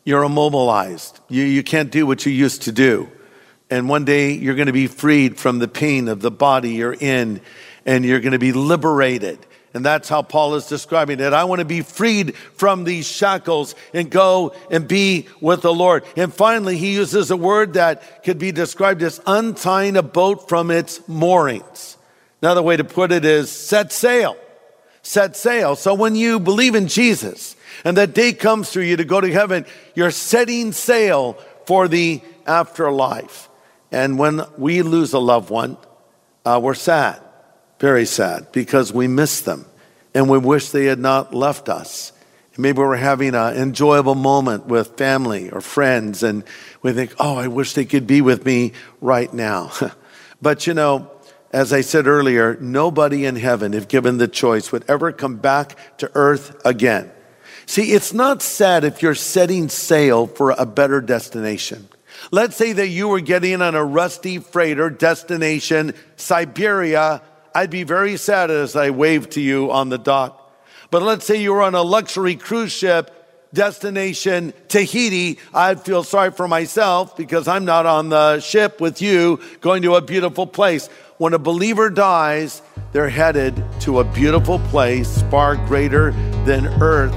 You're 0.05 0.23
immobilized. 0.23 1.21
You, 1.29 1.45
you 1.45 1.63
can't 1.63 1.91
do 1.91 2.07
what 2.07 2.25
you 2.25 2.33
used 2.33 2.63
to 2.63 2.73
do. 2.73 3.11
And 3.69 3.89
one 3.89 4.05
day 4.05 4.33
you're 4.33 4.55
going 4.55 4.69
to 4.69 4.73
be 4.73 4.87
freed 4.87 5.39
from 5.39 5.59
the 5.59 5.69
pain 5.69 6.09
of 6.09 6.21
the 6.21 6.31
body 6.31 6.71
you're 6.71 6.95
in 6.95 7.41
and 7.85 8.05
you're 8.05 8.21
going 8.21 8.33
to 8.33 8.39
be 8.39 8.53
liberated. 8.53 9.39
And 9.75 9.85
that's 9.85 10.09
how 10.09 10.23
Paul 10.23 10.55
is 10.55 10.67
describing 10.67 11.21
it. 11.21 11.33
I 11.33 11.45
want 11.45 11.59
to 11.59 11.65
be 11.65 11.83
freed 11.83 12.35
from 12.37 12.85
these 12.85 13.07
shackles 13.07 13.75
and 13.93 14.11
go 14.11 14.55
and 14.71 14.89
be 14.89 15.29
with 15.41 15.63
the 15.63 15.75
Lord. 15.75 16.05
And 16.17 16.33
finally, 16.33 16.79
he 16.79 16.95
uses 16.95 17.31
a 17.31 17.37
word 17.37 17.75
that 17.75 18.25
could 18.25 18.39
be 18.39 18.51
described 18.51 19.03
as 19.03 19.21
untying 19.27 19.97
a 19.97 20.03
boat 20.03 20.49
from 20.49 20.71
its 20.71 21.07
moorings. 21.07 21.99
Another 22.41 22.63
way 22.63 22.77
to 22.77 22.85
put 22.85 23.13
it 23.13 23.25
is 23.25 23.51
set 23.51 23.93
sail. 23.93 24.37
Set 25.03 25.37
sail. 25.37 25.77
So 25.77 25.95
when 25.95 26.15
you 26.15 26.41
believe 26.41 26.75
in 26.75 26.89
Jesus 26.89 27.55
and 27.85 27.97
that 27.97 28.15
day 28.15 28.33
comes 28.33 28.73
for 28.73 28.81
you 28.81 28.97
to 28.97 29.05
go 29.05 29.21
to 29.21 29.31
heaven, 29.31 29.67
you're 29.95 30.11
setting 30.11 30.73
sail 30.73 31.35
for 31.67 31.89
the 31.89 32.23
afterlife. 32.47 33.49
And 33.93 34.19
when 34.19 34.43
we 34.57 34.83
lose 34.83 35.13
a 35.13 35.19
loved 35.19 35.51
one, 35.51 35.77
uh, 36.45 36.59
we're 36.63 36.75
sad. 36.75 37.21
Very 37.81 38.07
sad 38.07 38.51
because 38.53 38.93
we 38.93 39.07
miss 39.07 39.41
them 39.41 39.67
and 40.15 40.29
we 40.29 40.39
wish 40.39 40.71
they 40.71 40.87
had 40.87 40.99
not 40.99 41.35
left 41.35 41.69
us. 41.69 42.13
Maybe 42.61 42.79
we're 42.79 42.97
having 42.97 43.37
an 43.37 43.57
enjoyable 43.57 44.17
moment 44.17 44.67
with 44.67 44.97
family 44.97 45.49
or 45.49 45.61
friends, 45.61 46.25
and 46.25 46.43
we 46.83 46.93
think, 46.93 47.15
oh, 47.21 47.37
I 47.37 47.47
wish 47.47 47.75
they 47.75 47.85
could 47.85 48.05
be 48.05 48.21
with 48.21 48.45
me 48.45 48.73
right 49.01 49.33
now. 49.33 49.71
but 50.43 50.67
you 50.67 50.75
know, 50.75 51.09
as 51.53 51.73
I 51.73 51.83
said 51.83 52.09
earlier, 52.09 52.59
nobody 52.61 53.25
in 53.27 53.37
heaven, 53.37 53.75
if 53.75 53.87
given 53.87 54.19
the 54.19 54.27
choice, 54.27 54.73
would 54.73 54.85
ever 54.89 55.13
come 55.13 55.37
back 55.37 55.99
to 55.99 56.11
earth 56.17 56.61
again. 56.67 57.13
See, 57.67 57.93
it's 57.93 58.13
not 58.13 58.43
sad 58.43 58.83
if 58.83 59.03
you're 59.03 59.15
setting 59.15 59.69
sail 59.69 60.27
for 60.27 60.51
a 60.51 60.67
better 60.67 61.01
destination. 61.01 61.89
Let's 62.33 62.57
say 62.57 62.73
that 62.73 62.89
you 62.89 63.07
were 63.07 63.21
getting 63.21 63.63
on 63.63 63.77
a 63.77 63.85
rusty 63.85 64.39
freighter 64.39 64.91
destination, 64.91 65.95
Siberia. 66.17 67.23
I'd 67.59 67.71
be 67.71 67.83
very 67.83 68.17
sad 68.17 68.53
as 68.53 68.77
I 68.77 68.91
waved 68.91 69.33
to 69.33 69.41
you 69.41 69.73
on 69.73 69.89
the 69.89 69.99
dock. 69.99 70.49
But 70.93 71.03
let's 71.03 71.27
say 71.27 71.43
you 71.43 71.53
were 71.53 71.63
on 71.63 71.75
a 71.75 71.83
luxury 71.83 72.37
cruise 72.37 72.71
ship 72.71 73.11
destination 73.53 74.53
Tahiti, 74.69 75.41
I'd 75.53 75.83
feel 75.83 76.05
sorry 76.05 76.31
for 76.31 76.47
myself 76.47 77.17
because 77.17 77.49
I'm 77.49 77.65
not 77.65 77.85
on 77.85 78.11
the 78.11 78.39
ship 78.39 78.81
with 78.81 79.03
you 79.03 79.41
going 79.61 79.83
to 79.83 79.97
a 79.97 80.01
beautiful 80.01 80.47
place. 80.47 80.87
When 81.17 81.35
a 81.35 81.39
believer 81.41 81.91
dies, 81.91 82.63
they're 82.93 83.09
headed 83.09 83.61
to 83.81 83.99
a 83.99 84.05
beautiful 84.05 84.61
place 84.71 85.23
far 85.23 85.57
greater 85.57 86.13
than 86.45 86.69
earth. 86.81 87.11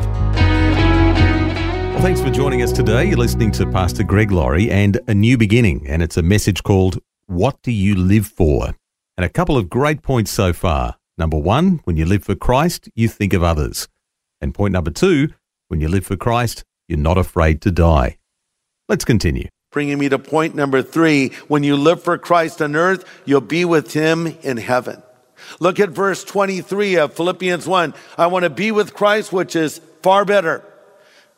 Well, 1.93 2.01
thanks 2.01 2.19
for 2.19 2.31
joining 2.31 2.63
us 2.63 2.71
today. 2.71 3.05
You're 3.05 3.17
listening 3.17 3.51
to 3.51 3.67
Pastor 3.67 4.01
Greg 4.01 4.31
Laurie 4.31 4.71
and 4.71 4.99
A 5.07 5.13
New 5.13 5.37
Beginning, 5.37 5.85
and 5.87 6.01
it's 6.01 6.17
a 6.17 6.23
message 6.23 6.63
called 6.63 6.97
What 7.27 7.61
Do 7.61 7.71
You 7.71 7.93
Live 7.93 8.25
For? 8.25 8.73
And 9.21 9.29
a 9.29 9.33
couple 9.33 9.55
of 9.55 9.69
great 9.69 10.01
points 10.01 10.31
so 10.31 10.51
far. 10.51 10.95
Number 11.15 11.37
one, 11.37 11.81
when 11.83 11.95
you 11.95 12.07
live 12.07 12.23
for 12.23 12.33
Christ, 12.33 12.89
you 12.95 13.07
think 13.07 13.33
of 13.33 13.43
others. 13.43 13.87
And 14.41 14.51
point 14.51 14.71
number 14.71 14.89
two, 14.89 15.29
when 15.67 15.79
you 15.79 15.89
live 15.89 16.07
for 16.07 16.17
Christ, 16.17 16.63
you're 16.87 16.97
not 16.97 17.19
afraid 17.19 17.61
to 17.61 17.69
die. 17.69 18.17
Let's 18.89 19.05
continue. 19.05 19.49
Bringing 19.71 19.99
me 19.99 20.09
to 20.09 20.17
point 20.17 20.55
number 20.55 20.81
three 20.81 21.27
when 21.47 21.61
you 21.61 21.75
live 21.75 22.01
for 22.01 22.17
Christ 22.17 22.63
on 22.63 22.75
earth, 22.75 23.05
you'll 23.23 23.41
be 23.41 23.63
with 23.63 23.93
him 23.93 24.25
in 24.41 24.57
heaven. 24.57 25.03
Look 25.59 25.79
at 25.79 25.89
verse 25.89 26.23
23 26.23 26.95
of 26.95 27.13
Philippians 27.13 27.67
1. 27.67 27.93
I 28.17 28.25
want 28.25 28.41
to 28.41 28.49
be 28.49 28.71
with 28.71 28.95
Christ, 28.95 29.31
which 29.31 29.55
is 29.55 29.81
far 30.01 30.25
better. 30.25 30.63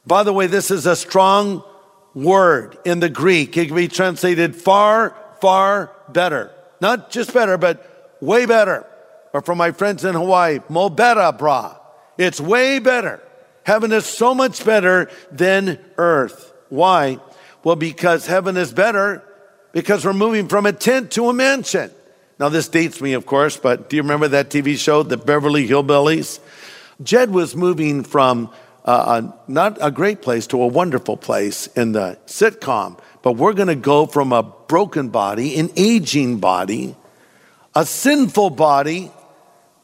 By 0.07 0.23
the 0.23 0.31
way, 0.31 0.47
this 0.47 0.71
is 0.71 0.85
a 0.85 0.95
strong 0.95 1.65
word 2.13 2.77
in 2.85 3.01
the 3.01 3.09
Greek. 3.09 3.57
It 3.57 3.65
can 3.65 3.75
be 3.75 3.89
translated 3.89 4.55
far, 4.55 5.17
far 5.41 5.91
better. 6.07 6.49
Not 6.83 7.11
just 7.11 7.33
better, 7.33 7.57
but 7.57 8.17
way 8.19 8.45
better. 8.45 8.85
Or 9.31 9.39
for 9.39 9.55
my 9.55 9.71
friends 9.71 10.03
in 10.03 10.15
Hawaii, 10.15 10.59
mo 10.67 10.89
better, 10.89 11.31
bra. 11.31 11.77
It's 12.17 12.41
way 12.41 12.79
better. 12.79 13.23
Heaven 13.65 13.93
is 13.93 14.05
so 14.05 14.35
much 14.35 14.65
better 14.65 15.09
than 15.31 15.79
earth. 15.97 16.53
Why? 16.67 17.19
Well, 17.63 17.77
because 17.77 18.27
heaven 18.27 18.57
is 18.57 18.73
better 18.73 19.23
because 19.71 20.03
we're 20.03 20.11
moving 20.11 20.49
from 20.49 20.65
a 20.65 20.73
tent 20.73 21.11
to 21.11 21.29
a 21.29 21.33
mansion. 21.33 21.89
Now, 22.37 22.49
this 22.49 22.67
dates 22.67 22.99
me, 22.99 23.13
of 23.13 23.25
course, 23.25 23.55
but 23.55 23.89
do 23.89 23.95
you 23.95 24.01
remember 24.01 24.27
that 24.27 24.49
TV 24.49 24.77
show, 24.77 25.03
The 25.03 25.15
Beverly 25.15 25.65
Hillbillies? 25.65 26.41
Jed 27.01 27.31
was 27.31 27.55
moving 27.55 28.03
from 28.03 28.51
uh, 28.83 29.21
a, 29.23 29.49
not 29.49 29.77
a 29.79 29.89
great 29.89 30.21
place 30.21 30.47
to 30.47 30.61
a 30.61 30.67
wonderful 30.67 31.15
place 31.15 31.67
in 31.67 31.93
the 31.93 32.19
sitcom, 32.25 32.99
but 33.21 33.37
we're 33.37 33.53
going 33.53 33.69
to 33.69 33.75
go 33.75 34.05
from 34.05 34.33
a 34.33 34.43
broken 34.73 35.09
body, 35.09 35.59
an 35.59 35.69
aging 35.75 36.39
body, 36.39 36.95
a 37.75 37.85
sinful 37.85 38.49
body, 38.49 39.11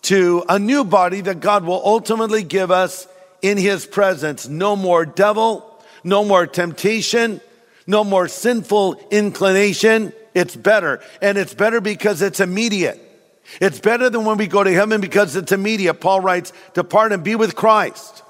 to 0.01 0.43
a 0.49 0.57
new 0.57 0.83
body 0.83 1.21
that 1.21 1.39
God 1.39 1.63
will 1.63 1.79
ultimately 1.85 2.41
give 2.41 2.71
us 2.71 3.07
in 3.43 3.59
his 3.59 3.85
presence. 3.85 4.47
No 4.47 4.75
more 4.75 5.05
devil, 5.05 5.79
no 6.03 6.25
more 6.25 6.47
temptation, 6.47 7.39
no 7.85 8.03
more 8.03 8.27
sinful 8.27 8.99
inclination. 9.11 10.11
It's 10.33 10.55
better. 10.55 11.03
And 11.21 11.37
it's 11.37 11.53
better 11.53 11.81
because 11.81 12.23
it's 12.23 12.39
immediate. 12.39 12.99
It's 13.61 13.79
better 13.79 14.09
than 14.09 14.25
when 14.25 14.37
we 14.37 14.47
go 14.47 14.63
to 14.63 14.73
heaven 14.73 15.01
because 15.01 15.35
it's 15.35 15.51
immediate. 15.51 16.01
Paul 16.01 16.21
writes, 16.21 16.51
Depart 16.73 17.11
and 17.11 17.23
be 17.23 17.35
with 17.35 17.55
Christ. 17.55 18.23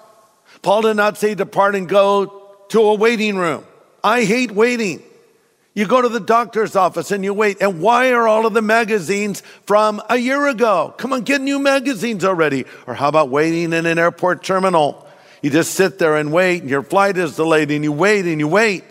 Paul 0.62 0.82
did 0.82 0.98
not 0.98 1.18
say, 1.18 1.36
Depart 1.36 1.76
and 1.76 1.88
go 1.88 2.58
to 2.68 2.82
a 2.82 2.96
waiting 2.96 3.38
room. 3.38 3.64
I 4.04 4.26
hate 4.26 4.52
waiting. 4.52 5.04
You 5.74 5.88
go 5.88 6.02
to 6.02 6.10
the 6.10 6.20
doctor's 6.20 6.76
office 6.76 7.12
and 7.12 7.24
you 7.24 7.34
wait. 7.34 7.62
And 7.62 7.82
why 7.82 8.12
are 8.12 8.28
all 8.28 8.46
of 8.46 8.54
the 8.54 8.62
magazines 8.62 9.42
from 9.66 10.02
a 10.10 10.18
year 10.18 10.48
ago? 10.48 10.94
Come 10.98 11.14
on, 11.14 11.22
get 11.22 11.42
new 11.42 11.60
magazines 11.60 12.26
already. 12.26 12.66
Or 12.88 12.96
how 12.96 13.08
about 13.08 13.30
waiting 13.30 13.74
in 13.74 13.86
an 13.86 14.00
airport 14.00 14.44
terminal? 14.44 15.08
You 15.42 15.50
just 15.50 15.76
sit 15.76 16.00
there 16.00 16.18
and 16.18 16.34
wait, 16.34 16.62
and 16.62 16.70
your 16.70 16.84
flight 16.84 17.18
is 17.18 17.36
delayed, 17.36 17.72
and 17.72 17.84
you 17.84 17.94
wait 17.94 18.26
and 18.26 18.40
you 18.40 18.48
wait. 18.48 18.84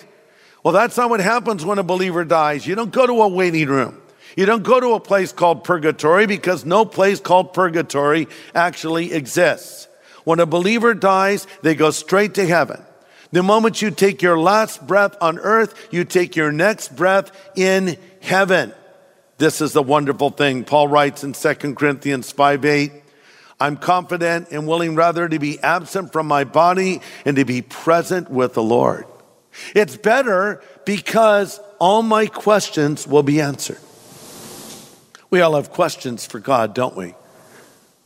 Well, 0.62 0.72
that's 0.72 0.96
not 0.96 1.10
what 1.10 1.20
happens 1.20 1.64
when 1.64 1.78
a 1.78 1.82
believer 1.82 2.24
dies. 2.24 2.66
You 2.66 2.74
don't 2.74 2.92
go 2.92 3.06
to 3.06 3.22
a 3.22 3.28
waiting 3.28 3.68
room. 3.68 4.00
You 4.36 4.46
don't 4.46 4.62
go 4.62 4.80
to 4.80 4.92
a 4.92 5.00
place 5.00 5.32
called 5.32 5.64
purgatory 5.64 6.26
because 6.26 6.64
no 6.64 6.84
place 6.84 7.20
called 7.20 7.52
purgatory 7.52 8.28
actually 8.54 9.12
exists. 9.12 9.88
When 10.24 10.40
a 10.40 10.46
believer 10.46 10.94
dies, 10.94 11.46
they 11.62 11.74
go 11.74 11.90
straight 11.90 12.34
to 12.34 12.46
heaven. 12.46 12.82
The 13.30 13.42
moment 13.42 13.82
you 13.82 13.90
take 13.90 14.22
your 14.22 14.38
last 14.38 14.86
breath 14.86 15.16
on 15.20 15.38
earth, 15.38 15.88
you 15.90 16.04
take 16.04 16.34
your 16.34 16.50
next 16.50 16.96
breath 16.96 17.30
in 17.56 17.98
heaven. 18.20 18.72
This 19.36 19.60
is 19.60 19.72
the 19.72 19.82
wonderful 19.82 20.30
thing. 20.30 20.64
Paul 20.64 20.88
writes 20.88 21.22
in 21.22 21.32
2 21.32 21.74
Corinthians 21.74 22.32
5 22.32 22.64
8, 22.64 22.92
I'm 23.60 23.76
confident 23.76 24.48
and 24.50 24.66
willing 24.66 24.94
rather 24.94 25.28
to 25.28 25.38
be 25.38 25.60
absent 25.60 26.12
from 26.12 26.26
my 26.26 26.44
body 26.44 27.00
and 27.24 27.36
to 27.36 27.44
be 27.44 27.62
present 27.62 28.30
with 28.30 28.54
the 28.54 28.62
Lord. 28.62 29.04
It's 29.74 29.96
better 29.96 30.62
because 30.84 31.60
all 31.78 32.02
my 32.02 32.26
questions 32.26 33.06
will 33.06 33.22
be 33.22 33.40
answered. 33.40 33.80
We 35.30 35.40
all 35.40 35.56
have 35.56 35.70
questions 35.70 36.24
for 36.24 36.38
God, 36.38 36.74
don't 36.74 36.96
we? 36.96 37.14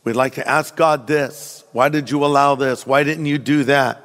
We'd 0.03 0.15
like 0.15 0.33
to 0.33 0.47
ask 0.47 0.75
God 0.75 1.07
this. 1.07 1.63
Why 1.71 1.89
did 1.89 2.11
you 2.11 2.25
allow 2.25 2.55
this? 2.55 2.85
Why 2.85 3.03
didn't 3.03 3.25
you 3.25 3.37
do 3.37 3.63
that? 3.65 4.02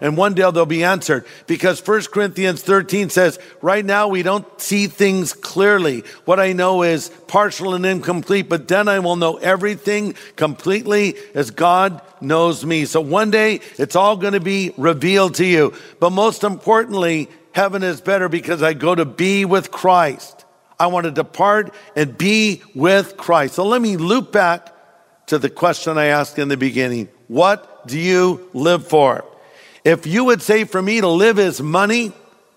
And 0.00 0.16
one 0.16 0.34
day 0.34 0.50
they'll 0.50 0.66
be 0.66 0.84
answered 0.84 1.26
because 1.46 1.86
1 1.86 2.04
Corinthians 2.04 2.62
13 2.62 3.10
says, 3.10 3.38
right 3.60 3.84
now 3.84 4.08
we 4.08 4.22
don't 4.22 4.46
see 4.60 4.86
things 4.86 5.32
clearly. 5.32 6.04
What 6.24 6.40
I 6.40 6.52
know 6.52 6.82
is 6.82 7.10
partial 7.26 7.74
and 7.74 7.84
incomplete, 7.84 8.48
but 8.48 8.68
then 8.68 8.88
I 8.88 9.00
will 9.00 9.16
know 9.16 9.36
everything 9.36 10.14
completely 10.36 11.16
as 11.34 11.50
God 11.50 12.00
knows 12.20 12.64
me. 12.64 12.86
So 12.86 13.00
one 13.00 13.30
day 13.30 13.60
it's 13.78 13.96
all 13.96 14.16
going 14.16 14.32
to 14.32 14.40
be 14.40 14.72
revealed 14.78 15.34
to 15.36 15.44
you. 15.44 15.74
But 15.98 16.10
most 16.10 16.44
importantly, 16.44 17.28
heaven 17.52 17.82
is 17.82 18.00
better 18.00 18.28
because 18.28 18.62
I 18.62 18.72
go 18.72 18.94
to 18.94 19.04
be 19.04 19.44
with 19.44 19.70
Christ. 19.70 20.44
I 20.78 20.86
want 20.86 21.04
to 21.04 21.10
depart 21.10 21.74
and 21.94 22.16
be 22.16 22.62
with 22.74 23.18
Christ. 23.18 23.54
So 23.54 23.66
let 23.66 23.82
me 23.82 23.98
loop 23.98 24.32
back 24.32 24.74
to 25.26 25.38
the 25.38 25.50
question 25.50 25.98
I 25.98 26.06
asked 26.06 26.38
in 26.38 26.48
the 26.48 26.56
beginning. 26.56 27.08
What 27.28 27.86
do 27.86 27.98
you 27.98 28.48
live 28.54 28.88
for? 28.88 29.29
If 29.84 30.06
you 30.06 30.24
would 30.24 30.42
say 30.42 30.64
for 30.64 30.82
me 30.82 31.00
to 31.00 31.08
live 31.08 31.38
is 31.38 31.60
money, 31.60 32.12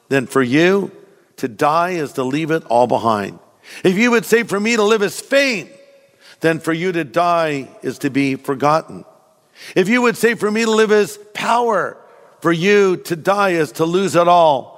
then 0.10 0.28
for 0.28 0.42
you 0.42 0.92
to 1.38 1.48
die 1.48 1.92
is 1.92 2.14
to 2.14 2.24
leave 2.24 2.52
it 2.52 2.64
all 2.66 2.88
behind. 2.88 3.40
If 3.84 3.98
you 3.98 4.12
would 4.12 4.26
say 4.26 4.44
for 4.44 4.60
me 4.60 4.76
to 4.76 4.84
live 4.84 5.02
is 5.02 5.20
fame, 5.20 5.70
then 6.42 6.60
for 6.60 6.74
you 6.74 6.92
to 6.92 7.04
die 7.04 7.70
is 7.82 8.00
to 8.00 8.10
be 8.10 8.36
forgotten. 8.36 9.06
If 9.76 9.88
you 9.88 10.02
would 10.02 10.18
say 10.18 10.36
for 10.36 10.52
me 10.52 10.66
to 10.66 10.72
live 10.72 10.92
is 10.92 11.18
power, 11.34 11.98
for 12.42 12.52
you 12.52 12.98
to 12.98 13.16
die 13.16 13.52
is 13.52 13.72
to 13.74 13.86
lose 13.86 14.16
it 14.16 14.28
all. 14.28 14.74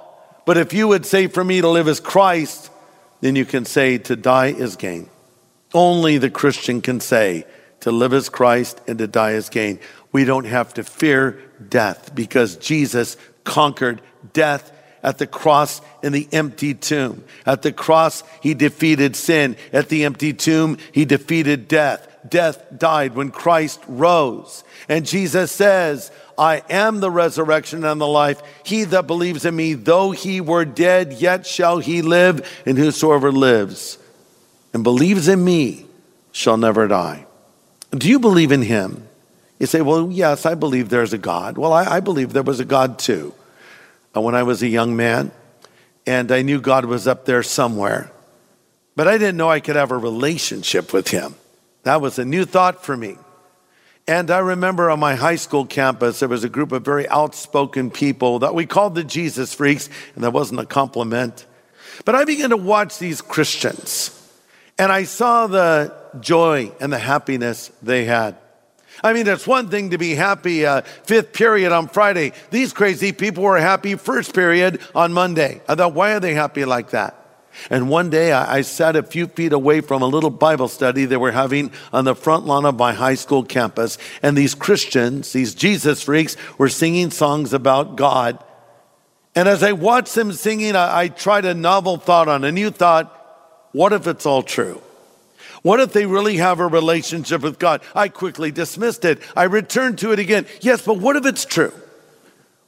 But 0.46 0.56
if 0.56 0.72
you 0.72 0.86
would 0.86 1.04
say 1.04 1.26
for 1.26 1.42
me 1.42 1.60
to 1.60 1.68
live 1.68 1.88
as 1.88 1.98
Christ, 1.98 2.70
then 3.20 3.34
you 3.34 3.44
can 3.44 3.64
say 3.64 3.98
to 3.98 4.14
die 4.14 4.52
is 4.52 4.76
gain. 4.76 5.10
Only 5.74 6.18
the 6.18 6.30
Christian 6.30 6.80
can 6.80 7.00
say 7.00 7.44
to 7.80 7.90
live 7.90 8.12
as 8.12 8.28
Christ 8.28 8.80
and 8.86 8.98
to 8.98 9.08
die 9.08 9.32
as 9.32 9.48
gain. 9.48 9.80
We 10.16 10.24
don't 10.24 10.46
have 10.46 10.72
to 10.72 10.82
fear 10.82 11.38
death 11.68 12.14
because 12.14 12.56
Jesus 12.56 13.18
conquered 13.44 14.00
death 14.32 14.72
at 15.02 15.18
the 15.18 15.26
cross 15.26 15.82
in 16.02 16.14
the 16.14 16.26
empty 16.32 16.72
tomb. 16.72 17.22
At 17.44 17.60
the 17.60 17.70
cross, 17.70 18.22
he 18.40 18.54
defeated 18.54 19.14
sin. 19.14 19.58
At 19.74 19.90
the 19.90 20.06
empty 20.06 20.32
tomb, 20.32 20.78
he 20.90 21.04
defeated 21.04 21.68
death. 21.68 22.08
Death 22.26 22.64
died 22.78 23.14
when 23.14 23.30
Christ 23.30 23.78
rose. 23.86 24.64
And 24.88 25.04
Jesus 25.04 25.52
says, 25.52 26.10
I 26.38 26.62
am 26.70 27.00
the 27.00 27.10
resurrection 27.10 27.84
and 27.84 28.00
the 28.00 28.06
life. 28.06 28.40
He 28.64 28.84
that 28.84 29.06
believes 29.06 29.44
in 29.44 29.54
me, 29.54 29.74
though 29.74 30.12
he 30.12 30.40
were 30.40 30.64
dead, 30.64 31.12
yet 31.12 31.46
shall 31.46 31.76
he 31.76 32.00
live. 32.00 32.62
And 32.64 32.78
whosoever 32.78 33.30
lives 33.30 33.98
and 34.72 34.82
believes 34.82 35.28
in 35.28 35.44
me 35.44 35.84
shall 36.32 36.56
never 36.56 36.88
die. 36.88 37.26
Do 37.90 38.08
you 38.08 38.18
believe 38.18 38.50
in 38.50 38.62
him? 38.62 39.05
You 39.58 39.66
say, 39.66 39.80
well, 39.80 40.10
yes, 40.10 40.44
I 40.44 40.54
believe 40.54 40.88
there's 40.88 41.12
a 41.12 41.18
God. 41.18 41.56
Well, 41.56 41.72
I, 41.72 41.96
I 41.96 42.00
believe 42.00 42.32
there 42.32 42.42
was 42.42 42.60
a 42.60 42.64
God 42.64 42.98
too. 42.98 43.34
Uh, 44.14 44.20
when 44.20 44.34
I 44.34 44.42
was 44.42 44.62
a 44.62 44.68
young 44.68 44.96
man, 44.96 45.30
and 46.06 46.30
I 46.30 46.42
knew 46.42 46.60
God 46.60 46.84
was 46.84 47.06
up 47.06 47.24
there 47.24 47.42
somewhere, 47.42 48.10
but 48.94 49.08
I 49.08 49.18
didn't 49.18 49.36
know 49.36 49.50
I 49.50 49.60
could 49.60 49.76
have 49.76 49.90
a 49.90 49.98
relationship 49.98 50.92
with 50.92 51.08
him. 51.08 51.34
That 51.82 52.00
was 52.00 52.18
a 52.18 52.24
new 52.24 52.44
thought 52.44 52.84
for 52.84 52.96
me. 52.96 53.16
And 54.08 54.30
I 54.30 54.38
remember 54.38 54.88
on 54.88 55.00
my 55.00 55.16
high 55.16 55.36
school 55.36 55.66
campus, 55.66 56.20
there 56.20 56.28
was 56.28 56.44
a 56.44 56.48
group 56.48 56.70
of 56.70 56.84
very 56.84 57.08
outspoken 57.08 57.90
people 57.90 58.38
that 58.40 58.54
we 58.54 58.64
called 58.64 58.94
the 58.94 59.02
Jesus 59.02 59.52
freaks, 59.52 59.90
and 60.14 60.22
that 60.22 60.32
wasn't 60.32 60.60
a 60.60 60.66
compliment. 60.66 61.44
But 62.04 62.14
I 62.14 62.24
began 62.24 62.50
to 62.50 62.56
watch 62.56 62.98
these 62.98 63.20
Christians, 63.20 64.12
and 64.78 64.92
I 64.92 65.04
saw 65.04 65.48
the 65.48 65.92
joy 66.20 66.70
and 66.80 66.92
the 66.92 66.98
happiness 66.98 67.72
they 67.82 68.04
had. 68.04 68.36
I 69.02 69.12
mean, 69.12 69.26
it's 69.26 69.46
one 69.46 69.68
thing 69.68 69.90
to 69.90 69.98
be 69.98 70.14
happy 70.14 70.64
uh, 70.64 70.80
fifth 70.80 71.32
period 71.32 71.72
on 71.72 71.88
Friday. 71.88 72.32
These 72.50 72.72
crazy 72.72 73.12
people 73.12 73.42
were 73.42 73.58
happy 73.58 73.94
first 73.94 74.34
period 74.34 74.80
on 74.94 75.12
Monday. 75.12 75.60
I 75.68 75.74
thought, 75.74 75.94
why 75.94 76.12
are 76.12 76.20
they 76.20 76.34
happy 76.34 76.64
like 76.64 76.90
that? 76.90 77.26
And 77.70 77.88
one 77.88 78.10
day 78.10 78.32
I, 78.32 78.58
I, 78.58 78.60
sat 78.60 78.96
a 78.96 79.02
few 79.02 79.26
feet 79.26 79.52
away 79.52 79.80
from 79.80 80.02
a 80.02 80.06
little 80.06 80.30
Bible 80.30 80.68
study 80.68 81.04
they 81.04 81.16
were 81.16 81.32
having 81.32 81.72
on 81.92 82.04
the 82.04 82.14
front 82.14 82.44
lawn 82.44 82.66
of 82.66 82.76
my 82.76 82.92
high 82.92 83.14
school 83.14 83.42
campus. 83.42 83.98
And 84.22 84.36
these 84.36 84.54
Christians, 84.54 85.32
these 85.32 85.54
Jesus 85.54 86.02
freaks, 86.02 86.36
were 86.58 86.68
singing 86.68 87.10
songs 87.10 87.52
about 87.52 87.96
God. 87.96 88.42
And 89.34 89.48
as 89.48 89.62
I 89.62 89.72
watched 89.72 90.14
them 90.14 90.32
singing, 90.32 90.76
I, 90.76 91.00
I 91.00 91.08
tried 91.08 91.44
a 91.44 91.54
novel 91.54 91.96
thought 91.96 92.28
on 92.28 92.44
a 92.44 92.52
new 92.52 92.70
thought. 92.70 93.12
What 93.72 93.92
if 93.92 94.06
it's 94.06 94.26
all 94.26 94.42
true? 94.42 94.82
What 95.66 95.80
if 95.80 95.92
they 95.92 96.06
really 96.06 96.36
have 96.36 96.60
a 96.60 96.66
relationship 96.68 97.42
with 97.42 97.58
God? 97.58 97.82
I 97.92 98.06
quickly 98.06 98.52
dismissed 98.52 99.04
it. 99.04 99.20
I 99.34 99.46
returned 99.46 99.98
to 99.98 100.12
it 100.12 100.20
again. 100.20 100.46
Yes, 100.60 100.80
but 100.80 100.98
what 100.98 101.16
if 101.16 101.26
it's 101.26 101.44
true? 101.44 101.72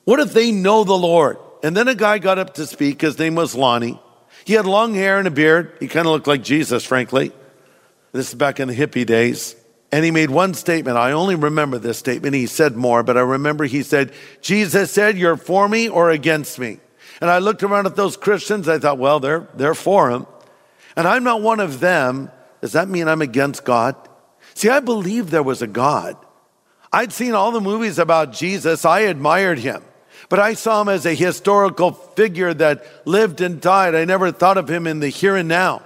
What 0.03 0.19
if 0.19 0.33
they 0.33 0.51
know 0.51 0.83
the 0.83 0.99
Lord? 0.99 1.39
And 1.63 1.77
then 1.77 1.87
a 1.87 1.95
guy 1.95 2.19
got 2.19 2.41
up 2.41 2.55
to 2.55 2.67
speak. 2.67 3.03
His 3.03 3.17
name 3.17 3.37
was 3.37 3.55
Lonnie. 3.55 4.01
He 4.45 4.55
had 4.55 4.67
long 4.67 4.95
hair 4.95 5.21
and 5.21 5.29
a 5.29 5.31
beard. 5.31 5.77
He 5.79 5.87
kind 5.87 6.07
of 6.09 6.13
looked 6.13 6.27
like 6.27 6.43
Jesus, 6.43 6.85
frankly. 6.85 7.31
This 8.11 8.31
is 8.31 8.35
back 8.35 8.59
in 8.59 8.67
the 8.67 8.75
hippie 8.75 9.07
days. 9.07 9.55
And 9.93 10.05
he 10.05 10.11
made 10.11 10.31
one 10.31 10.53
statement. 10.55 10.97
I 10.97 11.13
only 11.13 11.37
remember 11.37 11.79
this 11.79 11.99
statement. 11.99 12.35
He 12.35 12.47
said 12.47 12.75
more, 12.75 13.05
but 13.05 13.17
I 13.17 13.21
remember 13.21 13.67
he 13.67 13.85
said, 13.85 14.13
Jesus 14.41 14.91
said, 14.91 15.17
You're 15.17 15.37
for 15.37 15.69
me 15.69 15.89
or 15.89 16.11
against 16.11 16.59
me. 16.59 16.81
And 17.21 17.31
I 17.31 17.39
looked 17.39 17.63
around 17.63 17.87
at 17.87 17.95
those 17.95 18.17
Christians. 18.17 18.69
I 18.69 18.81
thought, 18.81 18.99
well, 18.99 19.21
they're, 19.21 19.47
they're 19.55 19.75
for 19.77 20.11
him. 20.11 20.27
And 20.97 21.07
I'm 21.07 21.23
not 21.23 21.43
one 21.43 21.61
of 21.61 21.79
them. 21.79 22.33
Does 22.61 22.73
that 22.73 22.89
mean 22.89 23.09
I'm 23.09 23.23
against 23.23 23.65
God? 23.65 23.97
See, 24.55 24.69
I 24.69 24.81
believed 24.81 25.29
there 25.29 25.43
was 25.43 25.63
a 25.63 25.67
God. 25.67 26.17
I'd 26.93 27.13
seen 27.13 27.35
all 27.35 27.53
the 27.53 27.61
movies 27.61 27.99
about 27.99 28.33
Jesus. 28.33 28.85
I 28.85 29.01
admired 29.01 29.59
him. 29.59 29.83
But 30.29 30.41
I 30.41 30.55
saw 30.55 30.83
him 30.83 30.89
as 30.89 31.07
a 31.07 31.15
historical 31.15 31.93
figure 31.93 32.53
that 32.55 32.85
lived 33.07 33.41
and 33.41 33.61
died. 33.61 33.95
I 33.95 34.05
never 34.05 34.33
thought 34.33 34.59
of 34.59 34.69
him 34.69 34.87
in 34.87 35.01
the 35.01 35.09
here 35.09 35.37
and 35.37 35.49
now. 35.49 35.83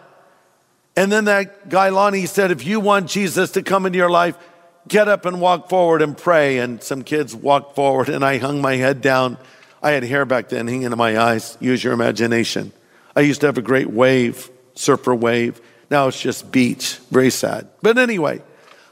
And 0.97 1.11
then 1.11 1.27
that 1.27 1.69
guy 1.69 1.91
Lonnie 1.91 2.27
said, 2.27 2.51
if 2.51 2.67
you 2.67 2.81
want 2.81 3.09
Jesus 3.09 3.53
to 3.53 3.63
come 3.63 3.87
into 3.87 3.99
your 3.99 4.11
life, 4.11 4.37
get 4.89 5.09
up 5.09 5.27
and 5.27 5.41
walk 5.41 5.69
forward 5.69 6.03
and 6.03 6.17
pray. 6.17 6.59
And 6.59 6.83
some 6.83 7.03
kids 7.03 7.35
walked 7.35 7.75
forward 7.75 8.09
and 8.09 8.25
I 8.25 8.39
hung 8.39 8.61
my 8.61 8.77
head 8.77 9.01
down. 9.01 9.39
I 9.83 9.93
had 9.93 10.05
hair 10.05 10.25
back 10.25 10.49
then 10.49 10.69
hanging 10.69 10.85
in 10.85 10.97
my 10.97 11.19
eyes. 11.19 11.57
Use 11.61 11.83
your 11.83 11.93
imagination. 11.93 12.73
I 13.15 13.21
used 13.21 13.41
to 13.43 13.47
have 13.47 13.59
a 13.59 13.63
great 13.63 13.91
wave, 13.91 14.51
surfer 14.75 15.15
wave. 15.15 15.61
Now 15.93 16.09
it's 16.09 16.19
just 16.19 16.51
beach. 16.51 16.97
Very 17.11 17.29
sad. 17.29 17.69
But 17.83 17.99
anyway, 17.99 18.41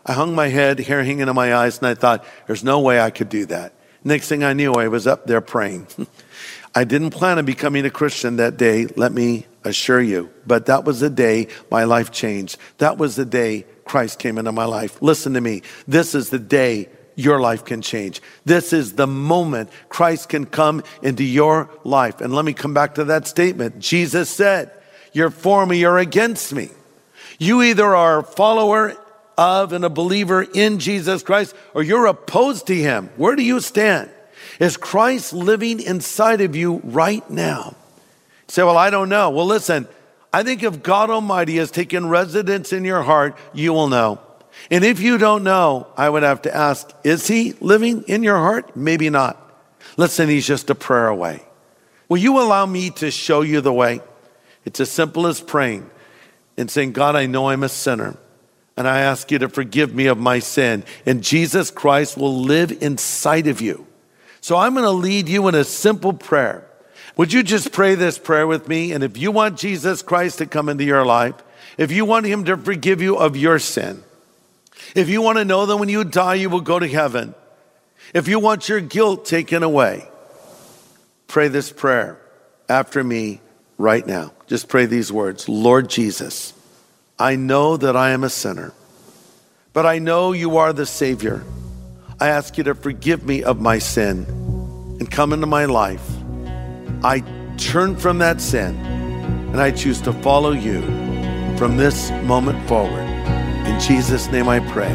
I 0.04 0.12
hung 0.12 0.35
my 0.35 0.49
head, 0.49 0.78
hair 0.80 1.02
hanging 1.02 1.28
in 1.28 1.35
my 1.35 1.54
eyes, 1.54 1.78
and 1.78 1.87
I 1.87 1.95
thought, 1.95 2.26
there's 2.47 2.62
no 2.62 2.80
way 2.80 3.00
I 3.00 3.09
could 3.09 3.30
do 3.30 3.47
that. 3.47 3.73
Next 4.04 4.28
thing 4.28 4.45
I 4.45 4.52
knew, 4.52 4.75
I 4.75 4.88
was 4.88 5.07
up 5.07 5.26
there 5.26 5.40
praying. 5.40 5.87
I 6.75 6.85
didn't 6.85 7.12
plan 7.12 7.38
on 7.38 7.47
becoming 7.47 7.87
a 7.87 7.90
Christian 7.90 8.37
that 8.37 8.59
day, 8.59 8.85
let 8.97 9.12
me 9.12 9.47
assure 9.64 10.02
you. 10.02 10.28
But 10.47 10.66
that 10.66 10.85
was 10.85 11.00
the 11.00 11.09
day 11.09 11.49
my 11.71 11.85
life 11.85 12.11
changed. 12.11 12.59
That 12.76 12.99
was 12.99 13.16
the 13.16 13.25
day 13.25 13.64
Christ 13.87 14.19
came 14.19 14.37
into 14.37 14.52
my 14.52 14.66
life. 14.66 15.00
Listen 15.00 15.33
to 15.33 15.40
me. 15.40 15.62
This 15.88 16.14
is 16.14 16.28
the 16.28 16.38
day 16.38 16.90
your 17.16 17.40
life 17.40 17.64
can 17.64 17.80
change. 17.80 18.21
This 18.45 18.75
is 18.75 18.92
the 18.92 19.07
moment 19.07 19.71
Christ 19.88 20.28
can 20.28 20.45
come 20.45 20.83
into 21.02 21.25
your 21.25 21.71
life. 21.83 22.21
And 22.21 22.35
let 22.35 22.45
me 22.45 22.52
come 22.52 22.75
back 22.75 22.97
to 22.97 23.04
that 23.04 23.26
statement. 23.26 23.78
Jesus 23.78 24.28
said, 24.28 24.71
You're 25.14 25.30
for 25.30 25.64
me 25.64 25.78
you're 25.78 25.97
against 25.97 26.52
me. 26.52 26.69
You 27.40 27.62
either 27.62 27.97
are 27.97 28.18
a 28.18 28.23
follower 28.23 28.94
of 29.38 29.73
and 29.73 29.82
a 29.82 29.88
believer 29.88 30.42
in 30.42 30.78
Jesus 30.78 31.23
Christ, 31.23 31.56
or 31.73 31.82
you're 31.82 32.04
opposed 32.04 32.67
to 32.67 32.75
him. 32.75 33.08
Where 33.17 33.34
do 33.34 33.43
you 33.43 33.60
stand? 33.60 34.10
Is 34.60 34.76
Christ 34.76 35.32
living 35.32 35.80
inside 35.80 36.43
of 36.43 36.54
you 36.54 36.82
right 36.84 37.28
now? 37.30 37.75
You 38.47 38.52
say, 38.52 38.62
well, 38.62 38.76
I 38.76 38.91
don't 38.91 39.08
know. 39.08 39.30
Well, 39.30 39.47
listen, 39.47 39.88
I 40.34 40.43
think 40.43 40.62
if 40.62 40.82
God 40.82 41.08
Almighty 41.08 41.56
has 41.56 41.71
taken 41.71 42.10
residence 42.10 42.75
in 42.75 42.84
your 42.84 43.02
heart, 43.02 43.38
you 43.54 43.73
will 43.73 43.88
know. 43.88 44.21
And 44.71 44.84
if 44.84 45.00
you 45.00 45.17
don't 45.17 45.43
know, 45.43 45.86
I 45.97 46.10
would 46.10 46.23
have 46.23 46.43
to 46.43 46.54
ask, 46.54 46.93
is 47.04 47.26
he 47.26 47.54
living 47.62 48.02
in 48.02 48.23
your 48.23 48.36
heart? 48.36 48.76
Maybe 48.76 49.08
not. 49.08 49.38
Listen, 49.97 50.28
he's 50.28 50.47
just 50.47 50.69
a 50.69 50.75
prayer 50.75 51.08
away. 51.08 51.43
Will 52.06 52.19
you 52.19 52.38
allow 52.38 52.67
me 52.67 52.91
to 52.91 53.10
show 53.10 53.41
you 53.41 53.62
the 53.62 53.73
way? 53.73 54.02
It's 54.67 54.78
as 54.78 54.91
simple 54.91 55.26
as 55.26 55.41
praying 55.41 55.88
and 56.60 56.70
saying, 56.70 56.92
God, 56.92 57.16
I 57.16 57.26
know 57.26 57.49
I'm 57.49 57.62
a 57.62 57.68
sinner 57.68 58.16
and 58.76 58.86
I 58.86 59.00
ask 59.00 59.30
you 59.30 59.38
to 59.40 59.49
forgive 59.49 59.94
me 59.94 60.06
of 60.06 60.18
my 60.18 60.38
sin. 60.38 60.84
And 61.04 61.23
Jesus 61.23 61.70
Christ 61.70 62.16
will 62.16 62.40
live 62.40 62.82
inside 62.82 63.46
of 63.46 63.60
you. 63.60 63.86
So 64.40 64.56
I'm 64.56 64.75
going 64.75 64.84
to 64.84 64.90
lead 64.90 65.28
you 65.28 65.49
in 65.49 65.54
a 65.54 65.64
simple 65.64 66.12
prayer. 66.12 66.66
Would 67.16 67.32
you 67.32 67.42
just 67.42 67.73
pray 67.73 67.94
this 67.94 68.18
prayer 68.18 68.46
with 68.46 68.68
me? 68.68 68.92
And 68.92 69.04
if 69.04 69.18
you 69.18 69.32
want 69.32 69.58
Jesus 69.58 70.02
Christ 70.02 70.38
to 70.38 70.46
come 70.46 70.68
into 70.68 70.84
your 70.84 71.04
life, 71.04 71.34
if 71.76 71.90
you 71.90 72.04
want 72.04 72.26
him 72.26 72.44
to 72.44 72.56
forgive 72.56 73.02
you 73.02 73.16
of 73.16 73.36
your 73.36 73.58
sin, 73.58 74.02
if 74.94 75.08
you 75.08 75.20
want 75.20 75.38
to 75.38 75.44
know 75.44 75.66
that 75.66 75.76
when 75.76 75.88
you 75.88 76.04
die, 76.04 76.34
you 76.34 76.49
will 76.49 76.60
go 76.60 76.78
to 76.78 76.88
heaven, 76.88 77.34
if 78.14 78.28
you 78.28 78.38
want 78.38 78.68
your 78.68 78.80
guilt 78.80 79.25
taken 79.25 79.62
away, 79.62 80.08
pray 81.26 81.49
this 81.49 81.70
prayer 81.70 82.18
after 82.68 83.04
me 83.04 83.40
right 83.80 84.06
now. 84.06 84.32
Just 84.47 84.69
pray 84.69 84.86
these 84.86 85.10
words 85.10 85.49
Lord 85.49 85.88
Jesus, 85.88 86.52
I 87.19 87.36
know 87.36 87.76
that 87.76 87.97
I 87.97 88.10
am 88.10 88.23
a 88.23 88.30
sinner, 88.30 88.73
but 89.73 89.86
I 89.86 89.99
know 89.99 90.32
you 90.32 90.58
are 90.58 90.73
the 90.73 90.86
Savior. 90.86 91.43
I 92.21 92.28
ask 92.28 92.58
you 92.58 92.64
to 92.64 92.75
forgive 92.75 93.25
me 93.25 93.43
of 93.43 93.60
my 93.60 93.78
sin 93.78 94.26
and 95.00 95.10
come 95.10 95.32
into 95.32 95.47
my 95.47 95.64
life. 95.64 96.06
I 97.02 97.25
turn 97.56 97.97
from 97.97 98.19
that 98.19 98.43
sin 98.43 98.76
and 98.76 99.60
I 99.60 99.71
choose 99.71 100.02
to 100.02 100.12
follow 100.12 100.52
you 100.52 100.82
from 101.56 101.78
this 101.78 102.10
moment 102.25 102.69
forward. 102.69 103.08
In 103.66 103.80
Jesus' 103.80 104.28
name 104.28 104.49
I 104.49 104.60
pray. 104.60 104.93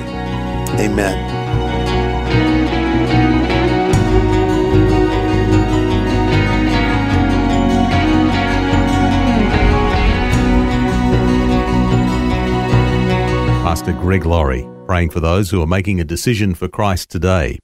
Amen. 0.80 1.45
Pastor 13.86 14.02
Greg 14.02 14.26
Laurie, 14.26 14.68
praying 14.88 15.12
for 15.12 15.20
those 15.20 15.52
who 15.52 15.62
are 15.62 15.68
making 15.68 16.00
a 16.00 16.04
decision 16.04 16.56
for 16.56 16.68
Christ 16.68 17.12
today. 17.12 17.60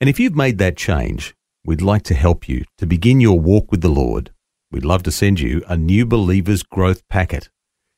And 0.00 0.08
if 0.08 0.18
you've 0.18 0.34
made 0.34 0.56
that 0.56 0.78
change, 0.78 1.34
we'd 1.62 1.82
like 1.82 2.04
to 2.04 2.14
help 2.14 2.48
you 2.48 2.64
to 2.78 2.86
begin 2.86 3.20
your 3.20 3.38
walk 3.38 3.70
with 3.70 3.82
the 3.82 3.90
Lord. 3.90 4.30
We'd 4.70 4.86
love 4.86 5.02
to 5.02 5.10
send 5.10 5.40
you 5.40 5.62
a 5.68 5.76
new 5.76 6.06
Believer's 6.06 6.62
Growth 6.62 7.06
Packet. 7.08 7.50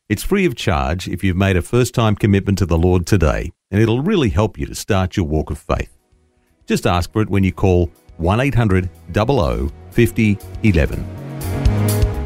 It's 0.08 0.24
free 0.24 0.44
of 0.46 0.56
charge 0.56 1.06
if 1.06 1.22
you've 1.22 1.36
made 1.36 1.56
a 1.56 1.62
first 1.62 1.94
time 1.94 2.16
commitment 2.16 2.58
to 2.58 2.66
the 2.66 2.76
Lord 2.76 3.06
today, 3.06 3.52
and 3.70 3.80
it'll 3.80 4.02
really 4.02 4.30
help 4.30 4.58
you 4.58 4.66
to 4.66 4.74
start 4.74 5.16
your 5.16 5.26
walk 5.26 5.52
of 5.52 5.58
faith. 5.58 5.96
Just 6.66 6.88
ask 6.88 7.12
for 7.12 7.22
it 7.22 7.30
when 7.30 7.44
you 7.44 7.52
call 7.52 7.88
1 8.16 8.40
800 8.40 8.90
00 9.14 9.70
50 9.92 10.38
11. 10.64 11.06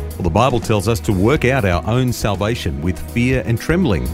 Well, 0.08 0.22
the 0.22 0.30
Bible 0.30 0.58
tells 0.58 0.88
us 0.88 1.00
to 1.00 1.12
work 1.12 1.44
out 1.44 1.66
our 1.66 1.86
own 1.86 2.14
salvation 2.14 2.80
with 2.80 2.98
fear 3.10 3.42
and 3.44 3.60
trembling. 3.60 4.08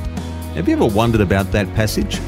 Have 0.55 0.69
you 0.69 0.77
ever 0.77 0.87
wondered 0.87 1.21
about 1.21 1.51
that 1.51 1.67
passage? 1.75 2.21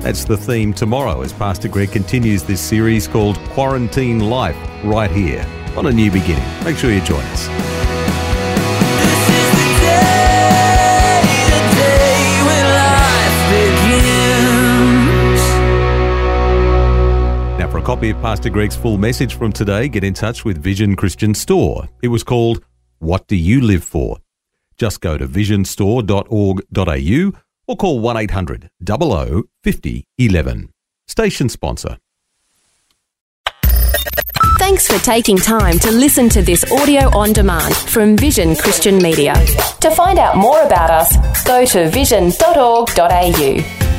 That's 0.00 0.24
the 0.24 0.38
theme 0.38 0.72
tomorrow 0.72 1.20
as 1.20 1.34
Pastor 1.34 1.68
Greg 1.68 1.92
continues 1.92 2.42
this 2.42 2.62
series 2.62 3.06
called 3.06 3.36
Quarantine 3.50 4.20
Life 4.20 4.56
right 4.84 5.10
here 5.10 5.44
on 5.76 5.84
A 5.84 5.92
New 5.92 6.10
Beginning. 6.10 6.42
Make 6.64 6.78
sure 6.78 6.90
you 6.90 7.02
join 7.02 7.20
us. 7.20 7.46
This 7.46 9.28
is 9.28 9.50
the 9.52 9.68
day, 9.84 11.20
the 11.44 11.60
day 11.76 12.40
when 12.46 12.64
life 12.72 13.36
begins. 13.52 15.44
Now, 17.58 17.68
for 17.70 17.76
a 17.76 17.82
copy 17.82 18.08
of 18.08 18.18
Pastor 18.22 18.48
Greg's 18.48 18.76
full 18.76 18.96
message 18.96 19.34
from 19.34 19.52
today, 19.52 19.88
get 19.88 20.04
in 20.04 20.14
touch 20.14 20.42
with 20.42 20.56
Vision 20.56 20.96
Christian 20.96 21.34
Store. 21.34 21.86
It 22.00 22.08
was 22.08 22.24
called 22.24 22.64
What 22.98 23.26
Do 23.26 23.36
You 23.36 23.60
Live 23.60 23.84
For? 23.84 24.16
Just 24.78 25.02
go 25.02 25.18
to 25.18 25.28
visionstore.org.au 25.28 27.32
or 27.68 27.76
call 27.76 28.00
1 28.00 28.16
800 28.16 28.70
00 28.84 29.44
50 29.62 30.04
11. 30.18 30.72
Station 31.06 31.48
sponsor. 31.48 31.98
Thanks 34.58 34.88
for 34.88 35.02
taking 35.04 35.36
time 35.36 35.78
to 35.78 35.90
listen 35.90 36.28
to 36.30 36.42
this 36.42 36.70
audio 36.72 37.16
on 37.16 37.32
demand 37.32 37.74
from 37.74 38.16
Vision 38.16 38.56
Christian 38.56 38.98
Media. 38.98 39.34
To 39.80 39.90
find 39.90 40.18
out 40.18 40.36
more 40.36 40.60
about 40.62 40.90
us, 40.90 41.44
go 41.44 41.64
to 41.64 41.88
vision.org.au. 41.88 43.97